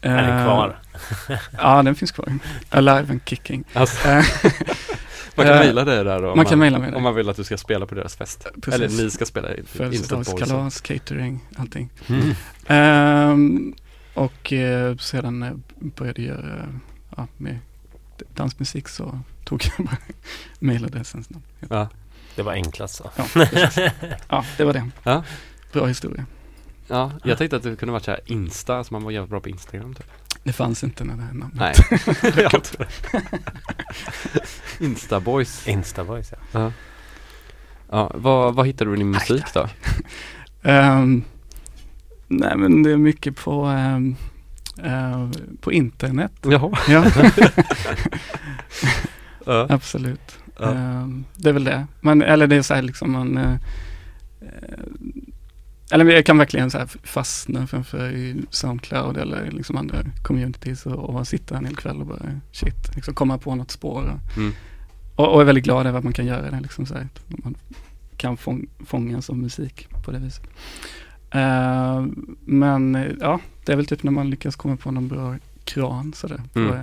[0.01, 0.79] Är den kvar?
[1.57, 2.39] ja, den finns kvar.
[2.69, 3.63] Alive and kicking.
[3.73, 4.23] Alltså, Eh,
[5.35, 6.95] man kan eh, mejla dig där då, om man kan där.
[6.95, 8.47] Om man vill att du ska spela på deras fest.
[8.61, 8.73] Precis.
[8.73, 9.49] Eller ni ska spela.
[9.65, 11.89] Födelsedagskalas, catering, allting.
[12.07, 12.33] Mm.
[12.67, 13.73] Ehm,
[14.13, 16.67] och eh, sedan eh, började jag göra
[17.17, 17.59] ja, med
[18.33, 19.97] dansmusik så tog jag bara
[20.59, 21.43] mailadressens namn.
[21.69, 21.89] Ja.
[22.35, 23.11] Det var enklast så.
[23.15, 23.25] Ja,
[24.29, 24.89] ja, det var det.
[25.03, 25.23] Ja.
[25.71, 26.25] Bra historia.
[26.87, 29.39] Ja, jag tänkte att det kunde varit så här Insta, så man var jävligt bra
[29.39, 30.11] på Instagram typ.
[30.45, 31.59] Det fanns inte när det här namnet.
[31.59, 31.73] Nej,
[32.51, 32.87] jag det.
[34.85, 35.67] Instaboys.
[35.67, 36.37] Instaboys ja.
[36.59, 36.71] Ja.
[37.89, 39.67] Ja, vad, vad hittade du i din musik då?
[40.69, 41.23] Ehm,
[42.27, 44.15] nej men det är mycket på, ehm,
[44.83, 45.29] eh,
[45.61, 46.31] på internet.
[46.41, 46.77] Jaha.
[46.87, 47.05] Ja.
[49.45, 49.67] Ja.
[49.69, 50.37] Absolut.
[50.59, 50.71] Ja.
[50.71, 51.87] Ehm, det är väl det.
[52.01, 53.53] Man, eller det är så här liksom man eh,
[54.41, 54.79] eh,
[55.91, 61.09] eller jag kan verkligen så här fastna framför i Soundcloud eller liksom andra communities och,
[61.09, 64.01] och sitta en hel kväll och bara shit, liksom komma på något spår.
[64.03, 64.53] Och, Mm.
[65.15, 66.59] och, och är väldigt glad över att man kan göra det.
[66.59, 67.55] Liksom så här, att man
[68.17, 70.43] kan fång, fångas av musik på det viset.
[71.31, 72.05] Eh,
[72.45, 76.41] men ja, det är väl typ när man lyckas komma på någon bra kran sådär
[76.53, 76.73] på, Mm.
[76.73, 76.81] eh,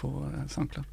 [0.00, 0.86] på eh, Soundcloud.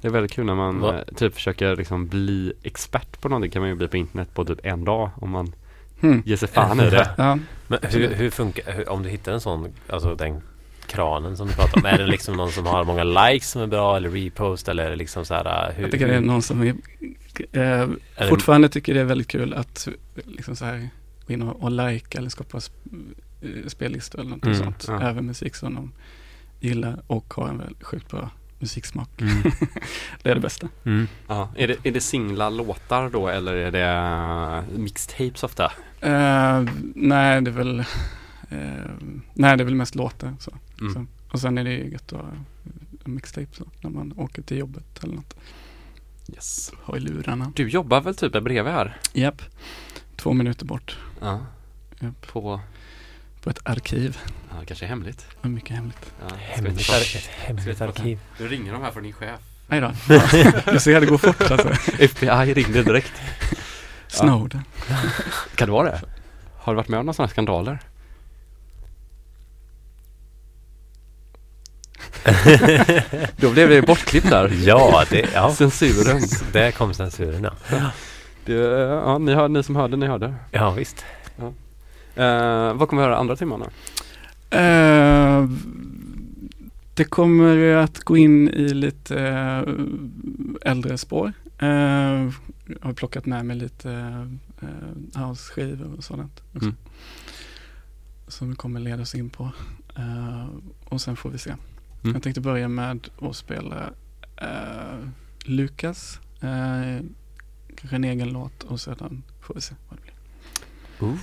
[0.00, 1.04] Det är väldigt kul när man Va?
[1.16, 4.58] typ försöker liksom bli expert på någonting kan man ju bli på internet på typ
[4.62, 5.52] en dag om man
[6.00, 6.22] Hmm.
[6.26, 7.10] ger sig fan i det.
[7.18, 10.40] Ja, Men hur, hur funkar, hur, om du hittar en sån, alltså den
[10.86, 13.66] kranen som du pratar om, är det liksom någon som har många likes som är
[13.66, 16.42] bra eller repost eller är det liksom så här hur, jag tycker det är någon
[16.42, 16.74] som är,
[17.52, 17.88] eh,
[18.28, 19.88] fortfarande tycker det är väldigt kul att
[20.24, 20.88] liksom så här
[21.26, 25.02] gå in och, och like eller skapa sp- eh, spellistor eller något Mm, sånt ja.
[25.02, 25.92] över musik som de
[26.60, 28.30] gillar och har en väldigt sjukt bra
[28.64, 29.20] musiksmak.
[29.20, 29.42] Mm.
[30.22, 30.68] det är det bästa.
[30.84, 31.08] Mm.
[31.26, 31.48] Ja.
[31.56, 33.86] Är, det, är det singla låtar då eller är det
[34.74, 35.72] eh, mixtapes ofta?
[36.00, 37.78] Eh, nej, det är väl
[38.50, 38.90] eh,
[39.34, 40.34] Nej, det är väl mest låtar.
[40.40, 40.52] Så.
[40.80, 40.94] Mm.
[40.94, 41.06] Så.
[41.32, 42.28] Och sen är det ju gött att ha
[43.04, 45.36] mixtape så, när man åker till jobbet eller något.
[46.34, 46.72] Yes.
[46.82, 47.52] Ha i lurarna.
[47.56, 48.98] Du jobbar väl typ bredvid här?
[49.12, 49.42] Japp.
[50.16, 51.46] Två minuter bort Ja.
[52.00, 52.26] Japp.
[52.26, 52.60] På,
[53.44, 54.18] på ett arkiv.
[54.50, 55.26] ja kanske hemligt?
[55.42, 56.12] Det är mycket hemligt.
[56.20, 58.18] Ja, vi Hemligt, inte ta- ar- ett hemligt arkiv.
[58.38, 59.40] Du ringer de här från din chef.
[59.66, 59.92] Nej då.
[60.08, 60.22] Ja,
[60.72, 61.68] du ser det går fort alltså.
[61.98, 63.12] FBI ringde direkt.
[64.08, 64.62] Snowden.
[65.54, 66.00] Kan det vara det?
[66.58, 67.78] Har du varit med om några sådana skandaler?
[73.36, 74.52] Då blev det bortklippt där.
[74.64, 75.54] Ja, det, ja.
[75.54, 76.20] Censuren.
[76.52, 77.90] Där kom censuren ja.
[78.44, 80.34] Det, ja, ni, hör, ni som hörde, ni hörde.
[80.50, 81.04] Ja visst.
[82.16, 83.66] Eh, vad kommer vi höra andra timmarna?
[84.50, 85.48] Eh,
[86.94, 91.32] det kommer att gå in i lite eh, äldre spår.
[91.58, 91.68] Eh,
[92.66, 93.92] jag har plockat med mig lite
[94.62, 96.42] eh, house-skivor och sådant.
[96.54, 96.64] Också.
[96.64, 96.76] Mm.
[98.28, 99.50] Som vi kommer leda oss in på.
[99.96, 100.46] Eh,
[100.84, 101.50] och sen får vi se.
[101.50, 102.14] Mm.
[102.14, 103.90] Jag tänkte börja med att spela
[104.36, 105.08] eh,
[105.44, 106.20] Lukas.
[106.40, 107.04] Eh,
[107.76, 110.03] kanske en egen låt och sedan får vi se vad det blir.
[111.00, 111.14] Ooh.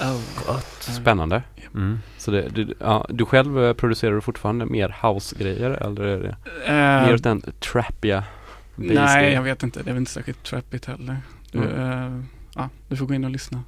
[0.00, 0.20] Oh.
[0.46, 0.82] Gott.
[0.82, 1.42] Spännande.
[1.74, 1.98] Mm.
[2.18, 6.36] Så det, du, ja, du själv eh, producerar du fortfarande mer house-grejer eller är det
[6.66, 8.24] Eh, mer åt den trappiga
[8.74, 9.82] Nej, jag vet inte.
[9.82, 11.16] Det är väl inte särskilt trappigt heller.
[11.52, 12.16] Du, Mm.
[12.18, 13.62] eh, ja, du får gå in och lyssna.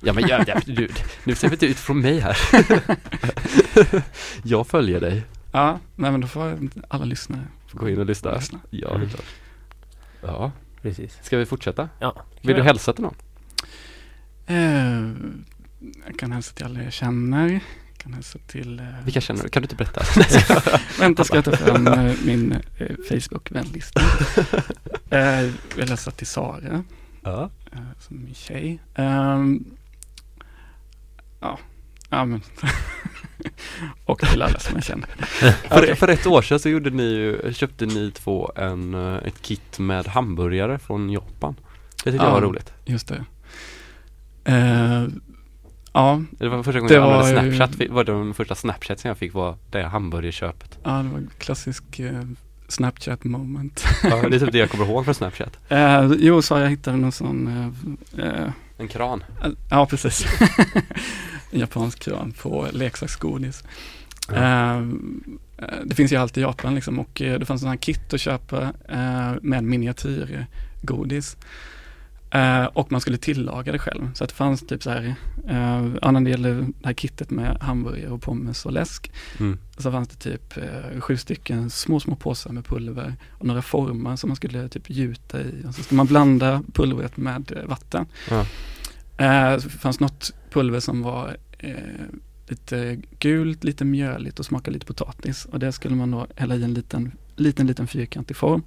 [0.00, 0.88] Ja men jag, jag, du,
[1.24, 2.36] nu ser vi inte ut från mig här.
[4.42, 5.22] jag följer dig.
[5.52, 6.58] ja, nej men då får
[6.88, 8.34] alla lyssnare Gå in och lyssna.
[8.34, 8.58] lyssna.
[8.70, 9.24] Ja, det är klart.
[10.22, 10.52] Ja,
[10.82, 11.18] Precis.
[11.22, 11.88] ska vi fortsätta?
[11.98, 12.22] Ja.
[12.42, 13.14] Vill du hälsa till någon?
[14.48, 15.02] Eh,
[16.06, 17.48] jag kan hälsa till alla jag känner.
[17.52, 18.78] Jag kan hälsa till...
[18.80, 19.48] Eh, Vilka känner du?
[19.48, 20.02] Kan du inte berätta?
[21.00, 24.00] Vänta, ska jag ta fram eh, min eh, Facebook-vänlista.
[25.10, 26.84] eh, jag vill hälsa till Sara.
[27.22, 27.50] Ja.
[27.72, 28.78] eh, som är min tjej.
[28.94, 29.64] Ehm,
[31.40, 31.58] ja,
[32.10, 32.40] ja men.
[34.04, 35.06] och till alla som jag känner.
[35.68, 39.42] För, för ett år sedan så gjorde ni ju, köpte ni två en, eh, ett
[39.42, 41.54] kit med hamburgare från Japan.
[42.04, 42.72] Det tyckte jag var roligt.
[42.84, 43.24] Just det.
[44.48, 45.06] Eh,
[45.92, 49.08] ja, Det var första gången jag använde var ju- Snapchat, var den första Snapchat som
[49.08, 50.78] jag fick var det hamburgerköpet.
[50.84, 52.22] ja, det var en klassisk eh,
[52.68, 53.84] Snapchat moment.
[54.02, 55.56] Ja, det är typ det jag kommer ihåg från Snapchat.
[55.68, 57.72] Eh, jo, så jag hittade någon sån,
[58.78, 59.24] En kran.
[59.70, 60.26] ja precis,
[61.50, 63.64] en japansk kran på leksaksgodis.
[64.32, 64.82] Ja.
[65.84, 68.72] Det finns ju allt i Japan liksom och det fanns sådana här kit att köpa
[69.42, 71.36] med miniatyrgodis.
[72.30, 74.10] Eh, och man skulle tillaga det själv.
[74.14, 75.14] Så att det fanns typ så här,
[76.02, 79.12] ja, när det gäller det här kittet med hamburgare och pommes och läsk.
[79.38, 79.58] Mm.
[79.76, 84.16] Så fanns det typ eh, sju stycken små, små påsar med pulver och några formar
[84.16, 85.64] som man skulle typ gjuta i.
[85.68, 88.06] Och så skulle man blanda pulvret med vatten.
[88.30, 88.46] Ja.
[89.24, 91.36] Eh, så fanns något pulver som var
[92.50, 95.44] lite gult, lite mjöligt och smakade lite potatis.
[95.44, 98.62] Och det skulle man då hälla i en liten, liten, liten fyrkantig form.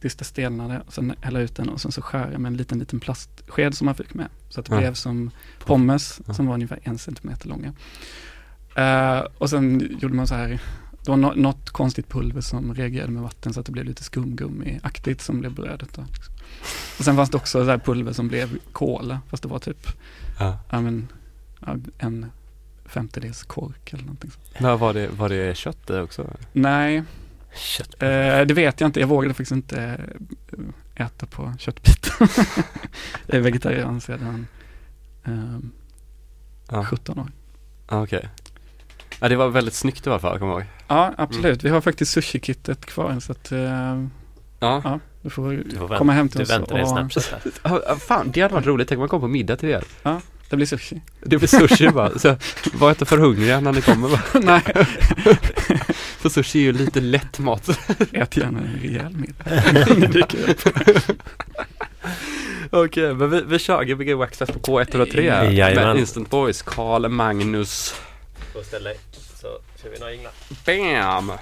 [0.00, 3.00] Tills det stelnade sen hälla ut den och sen så skära med en liten, liten
[3.00, 4.28] plastsked som man fick med.
[4.48, 4.80] Så att det Ja.
[4.80, 6.34] blev som pommes Ja.
[6.34, 7.72] som var ungefär en centimeter långa.
[8.76, 10.48] Eh, och sen gjorde man så här,
[11.04, 14.02] det var nå- något konstigt pulver som reagerade med vatten så att det blev lite
[14.02, 15.92] skumgummi-aktigt som blev brödet.
[15.94, 16.34] Då, liksom.
[16.98, 19.86] Och sen fanns det också så här pulver som blev kola, fast det var typ
[20.38, 20.58] Ja.
[20.70, 21.08] ja, men,
[21.98, 22.26] en
[22.86, 24.30] femtedels kork eller någonting.
[24.30, 24.38] Så.
[24.62, 26.30] Men var det, var det kött i också?
[26.52, 27.02] Nej.
[27.98, 29.00] Eh, det vet jag inte.
[29.00, 30.00] Jag vågade faktiskt inte
[30.96, 32.14] eh, äta på köttbitar.
[33.26, 34.46] jag är vegetarian sedan
[35.24, 35.70] ehm,
[36.70, 36.84] Ja.
[36.84, 37.26] 17 år.
[37.86, 38.28] Ah, Okej.
[39.20, 40.68] Ja, det var väldigt snyggt i alla fall, kommer jag ihåg.
[40.88, 41.64] Ja, absolut.
[41.64, 43.58] Vi har faktiskt sushi-kittet kvar så att eh,
[44.60, 44.80] Ja.
[44.84, 47.96] ja, du får, Du får komma hem till du oss väntar dig och Snapchat ah,
[47.96, 48.88] fan, det hade varit roligt.
[48.88, 49.84] Tänk om man kom på middag till er.
[50.02, 51.00] ja, det blir sushi.
[51.20, 52.18] Det blir sushi bara.
[52.18, 52.36] Så,
[52.72, 54.22] var inte för hungriga när ni kommer bara.
[54.40, 54.62] Nej,
[56.18, 57.68] För sushi är ju lite lätt mat.
[58.12, 59.44] ät gärna en rejäl middag.
[62.70, 65.88] Okej, men vi, vi kör Gbg Waxfest på K103 här Jajamän.
[65.88, 67.94] med Instant Voice, Karl Magnus.
[68.52, 68.98] På ställ dig
[69.40, 69.46] så
[69.82, 70.32] kör vi några jinglar.
[70.66, 71.32] Bam!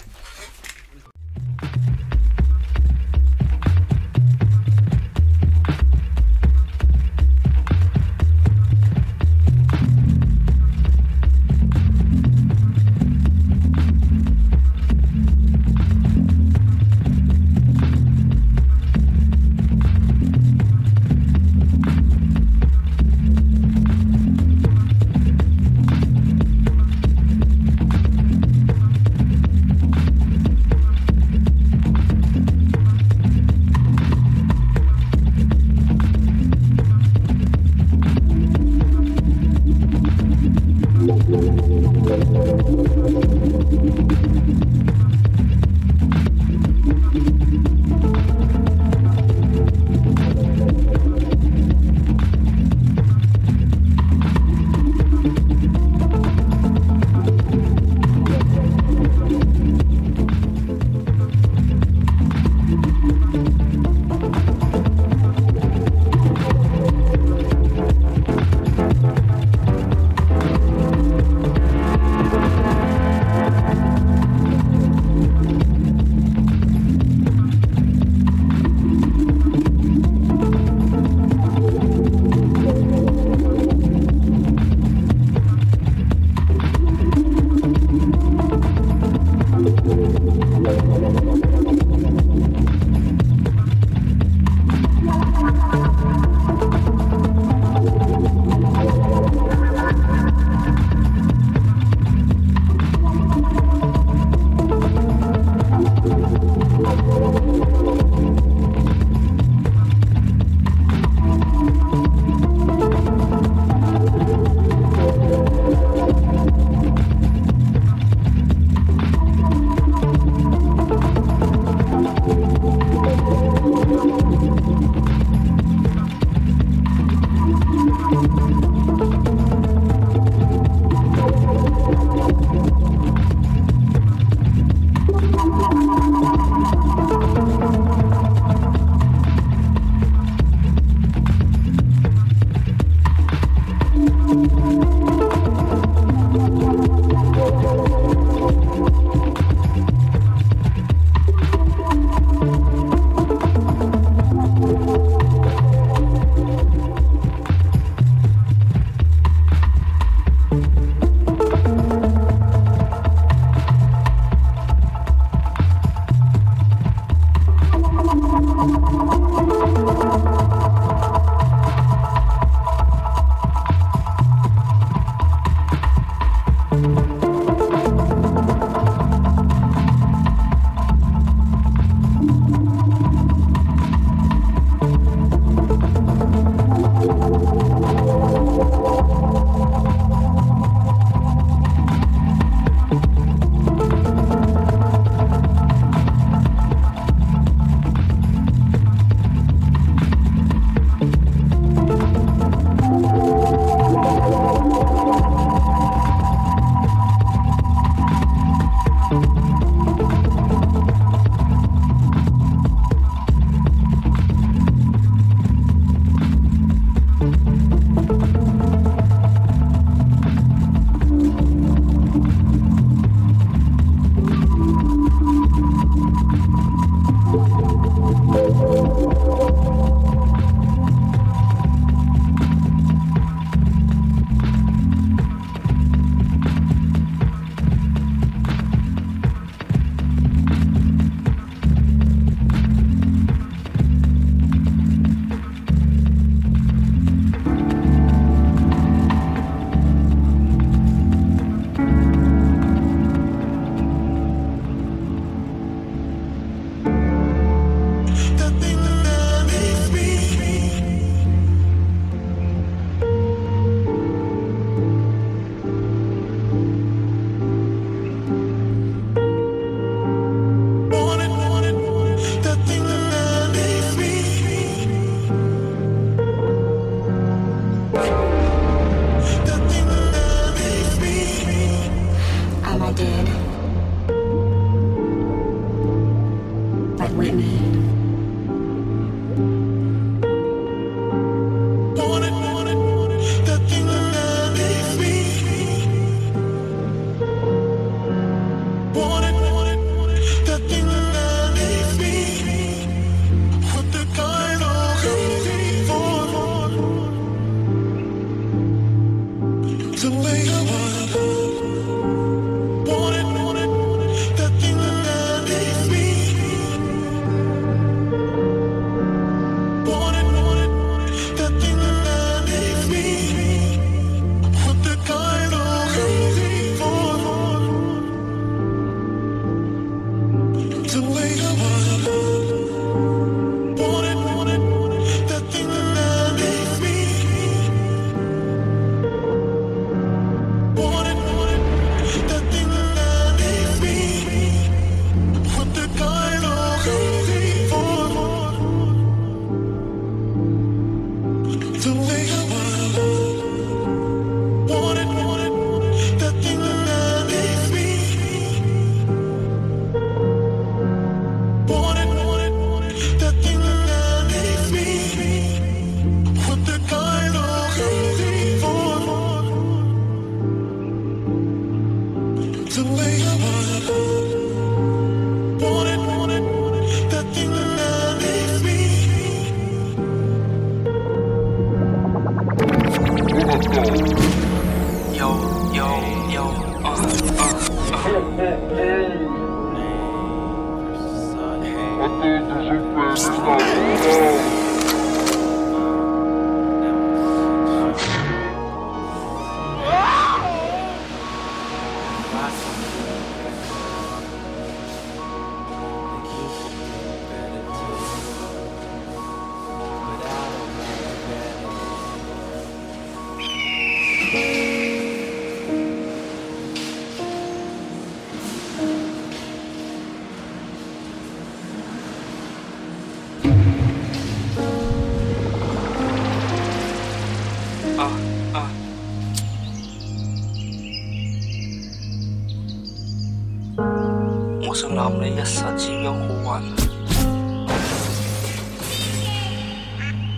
[435.08, 436.74] 喊你一世只拥好运。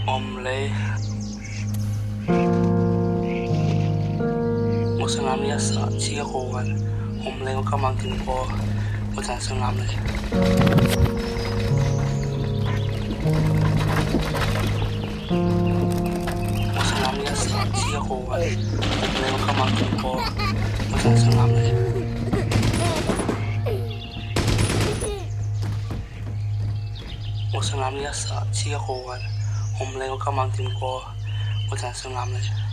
[0.07, 0.71] 我唔理，
[5.01, 6.77] 我想喊你一世只拥好运。
[7.25, 8.47] 我唔理我今晚见过，
[9.17, 10.28] 我就系想喊你。
[28.53, 29.21] 知一个嘅，
[29.81, 31.05] 我唔理我今晚点过，
[31.71, 32.68] 我净系想揽你。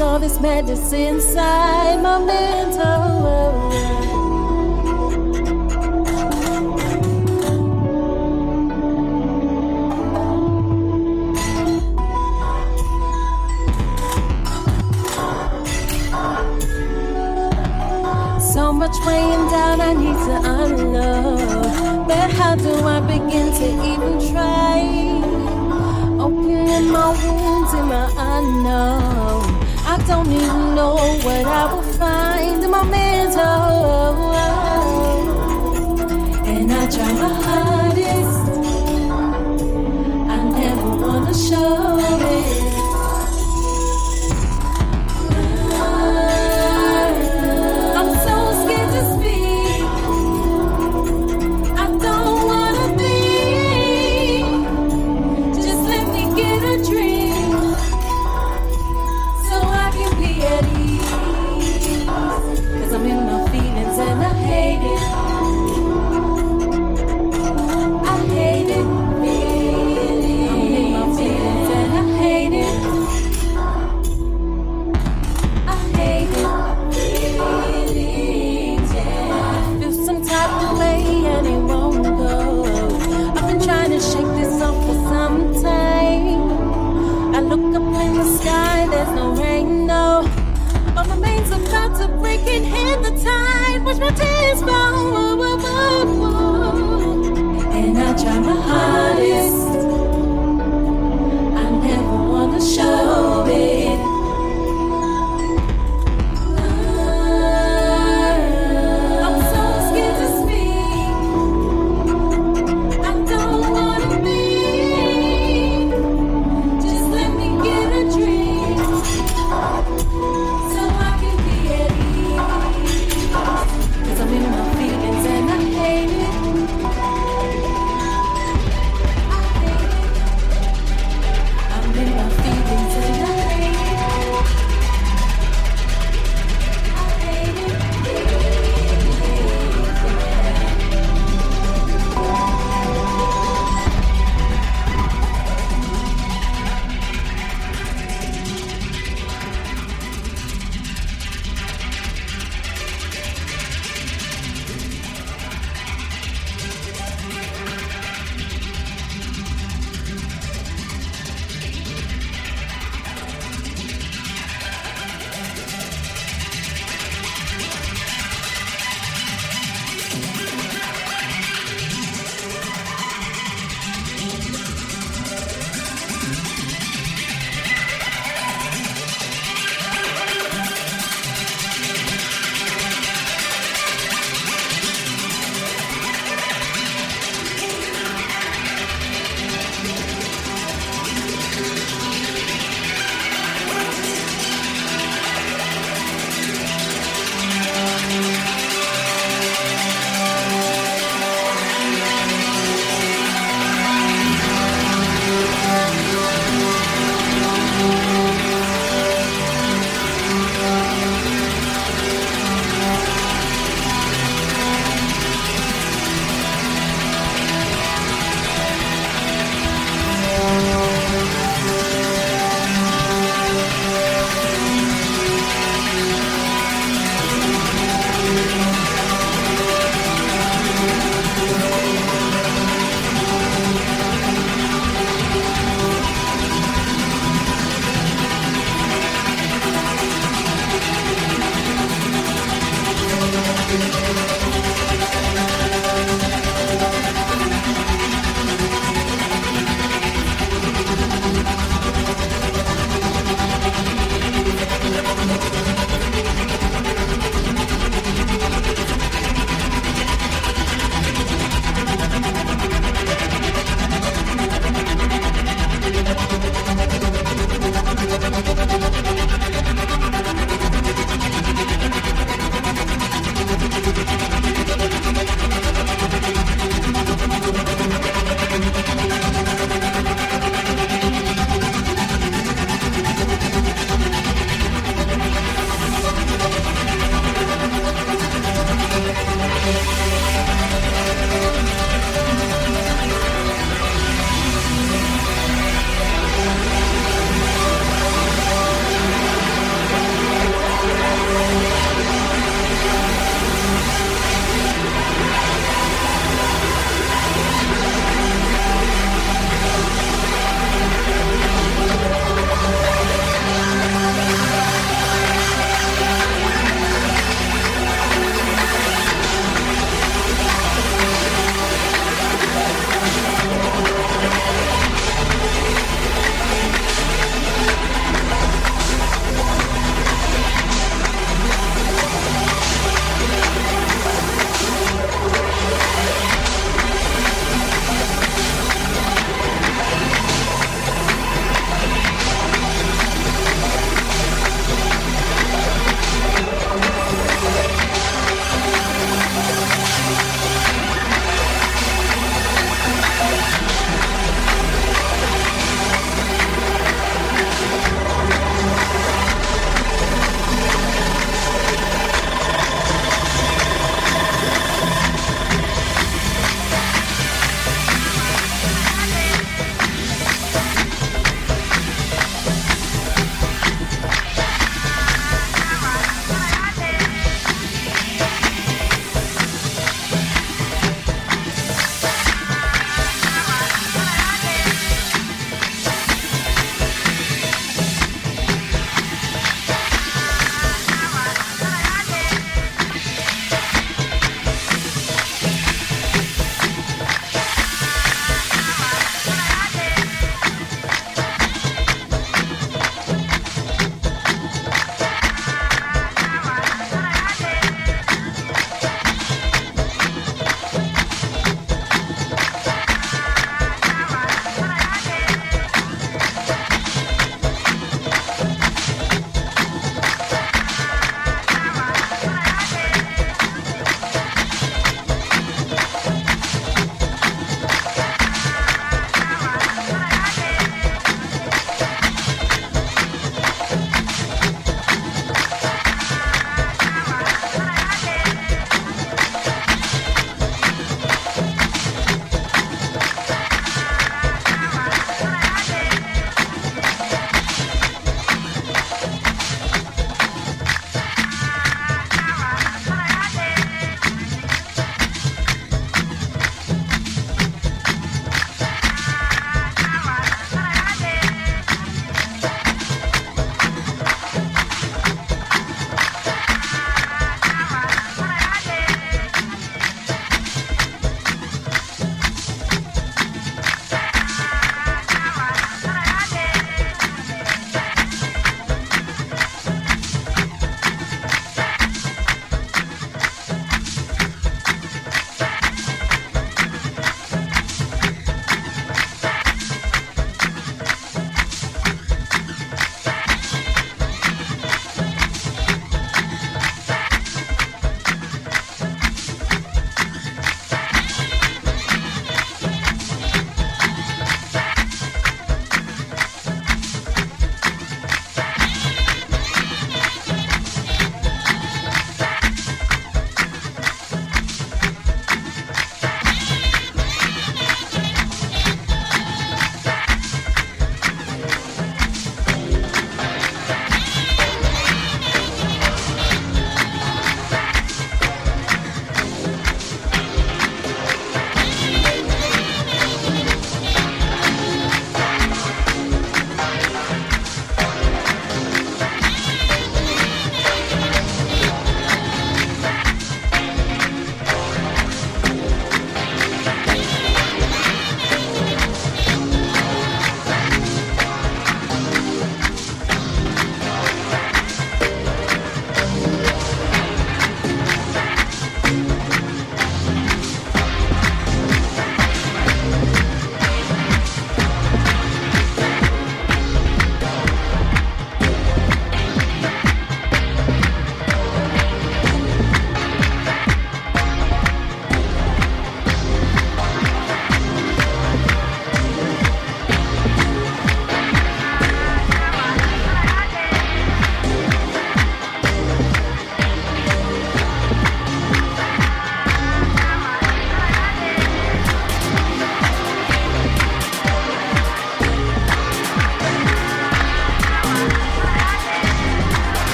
[0.00, 3.72] All this madness inside my mental world.
[18.40, 22.06] So much weighing down, I need to unload.
[22.06, 23.97] But how do I begin to eat?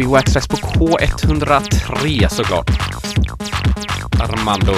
[0.00, 2.70] lyssnar Wax GB på K103 såklart.
[4.20, 4.74] Armando.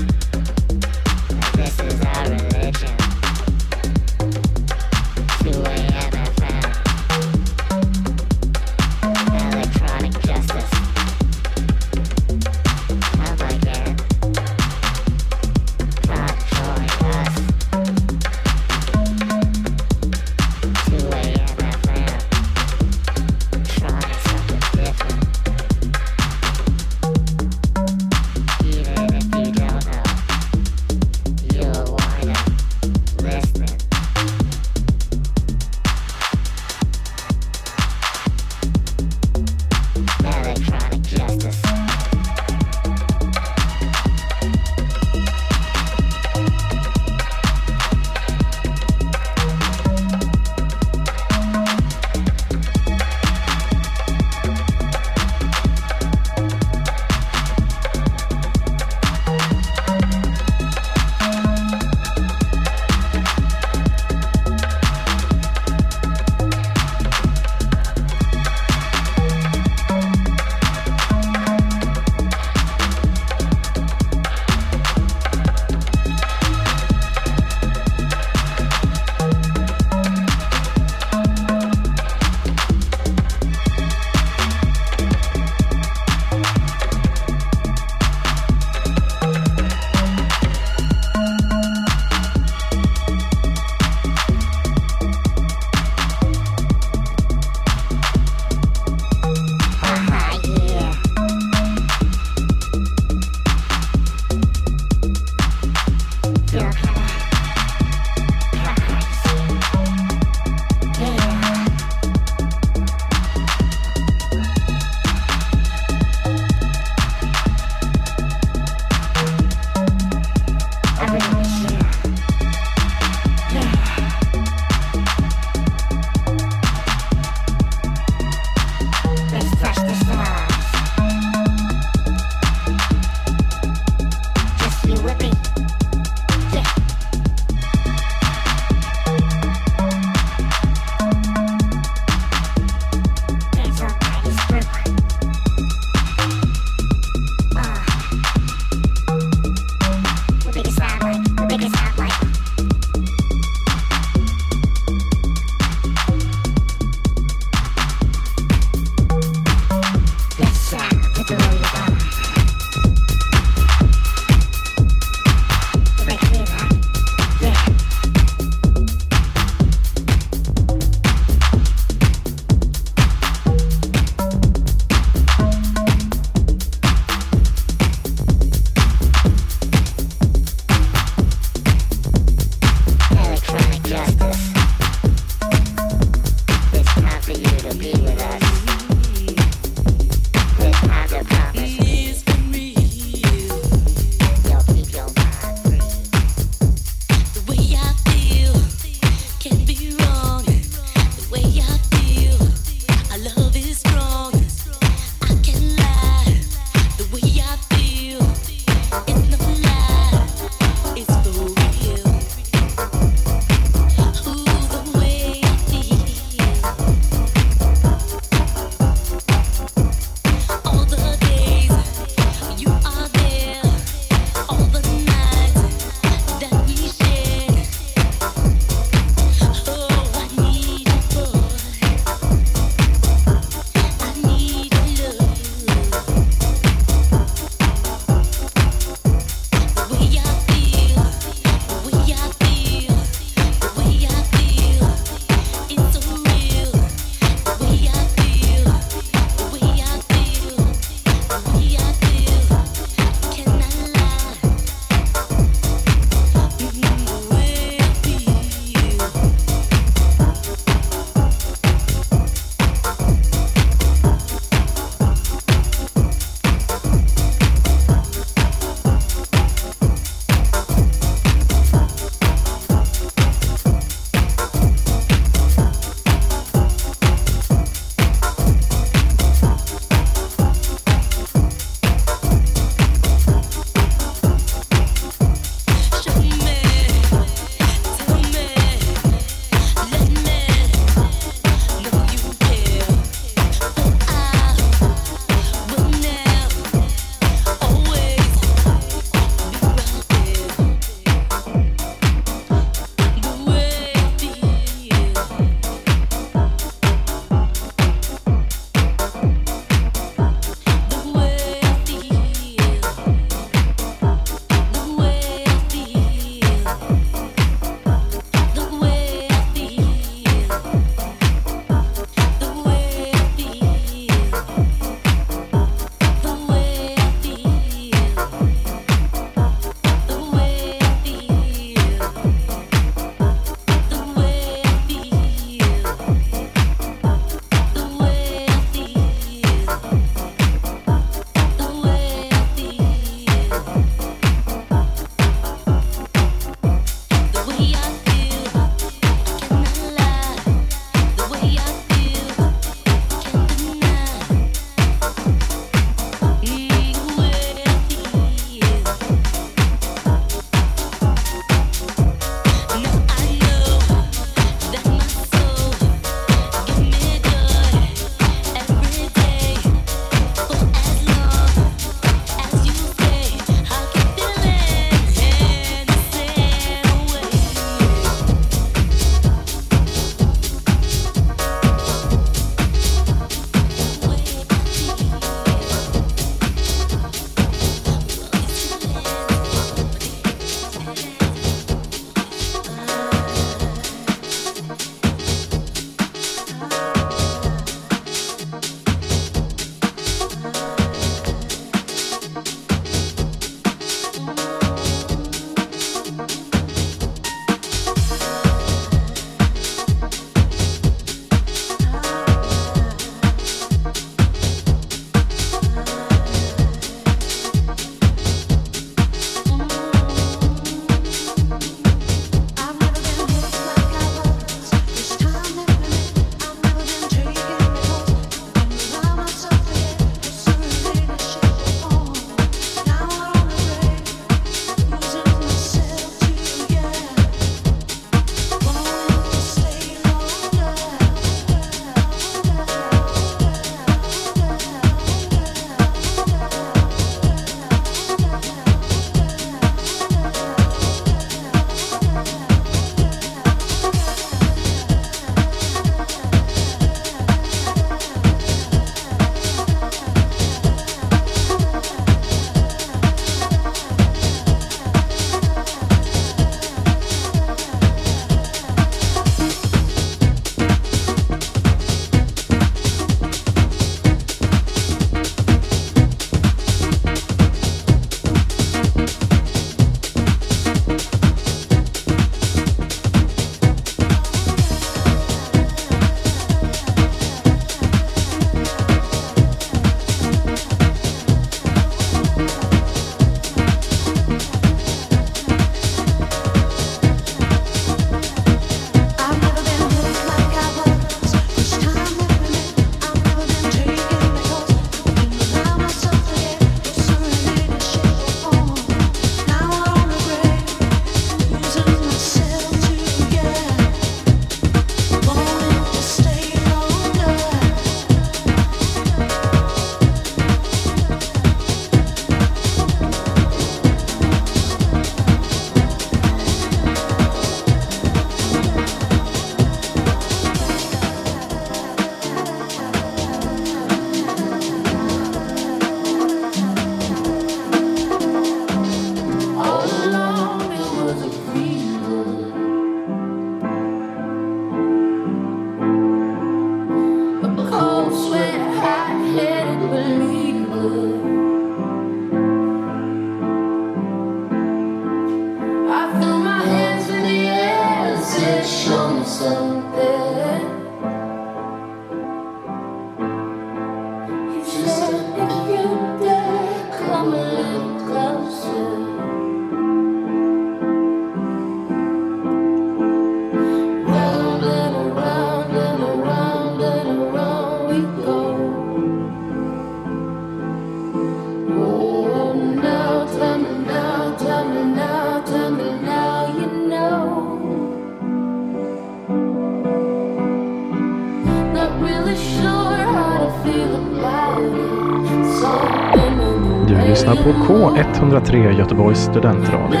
[597.68, 600.00] K103 Göteborgs studentradio.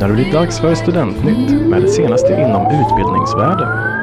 [0.00, 3.99] När det blir dags för Studentnytt med det senaste inom utbildningsvärlden.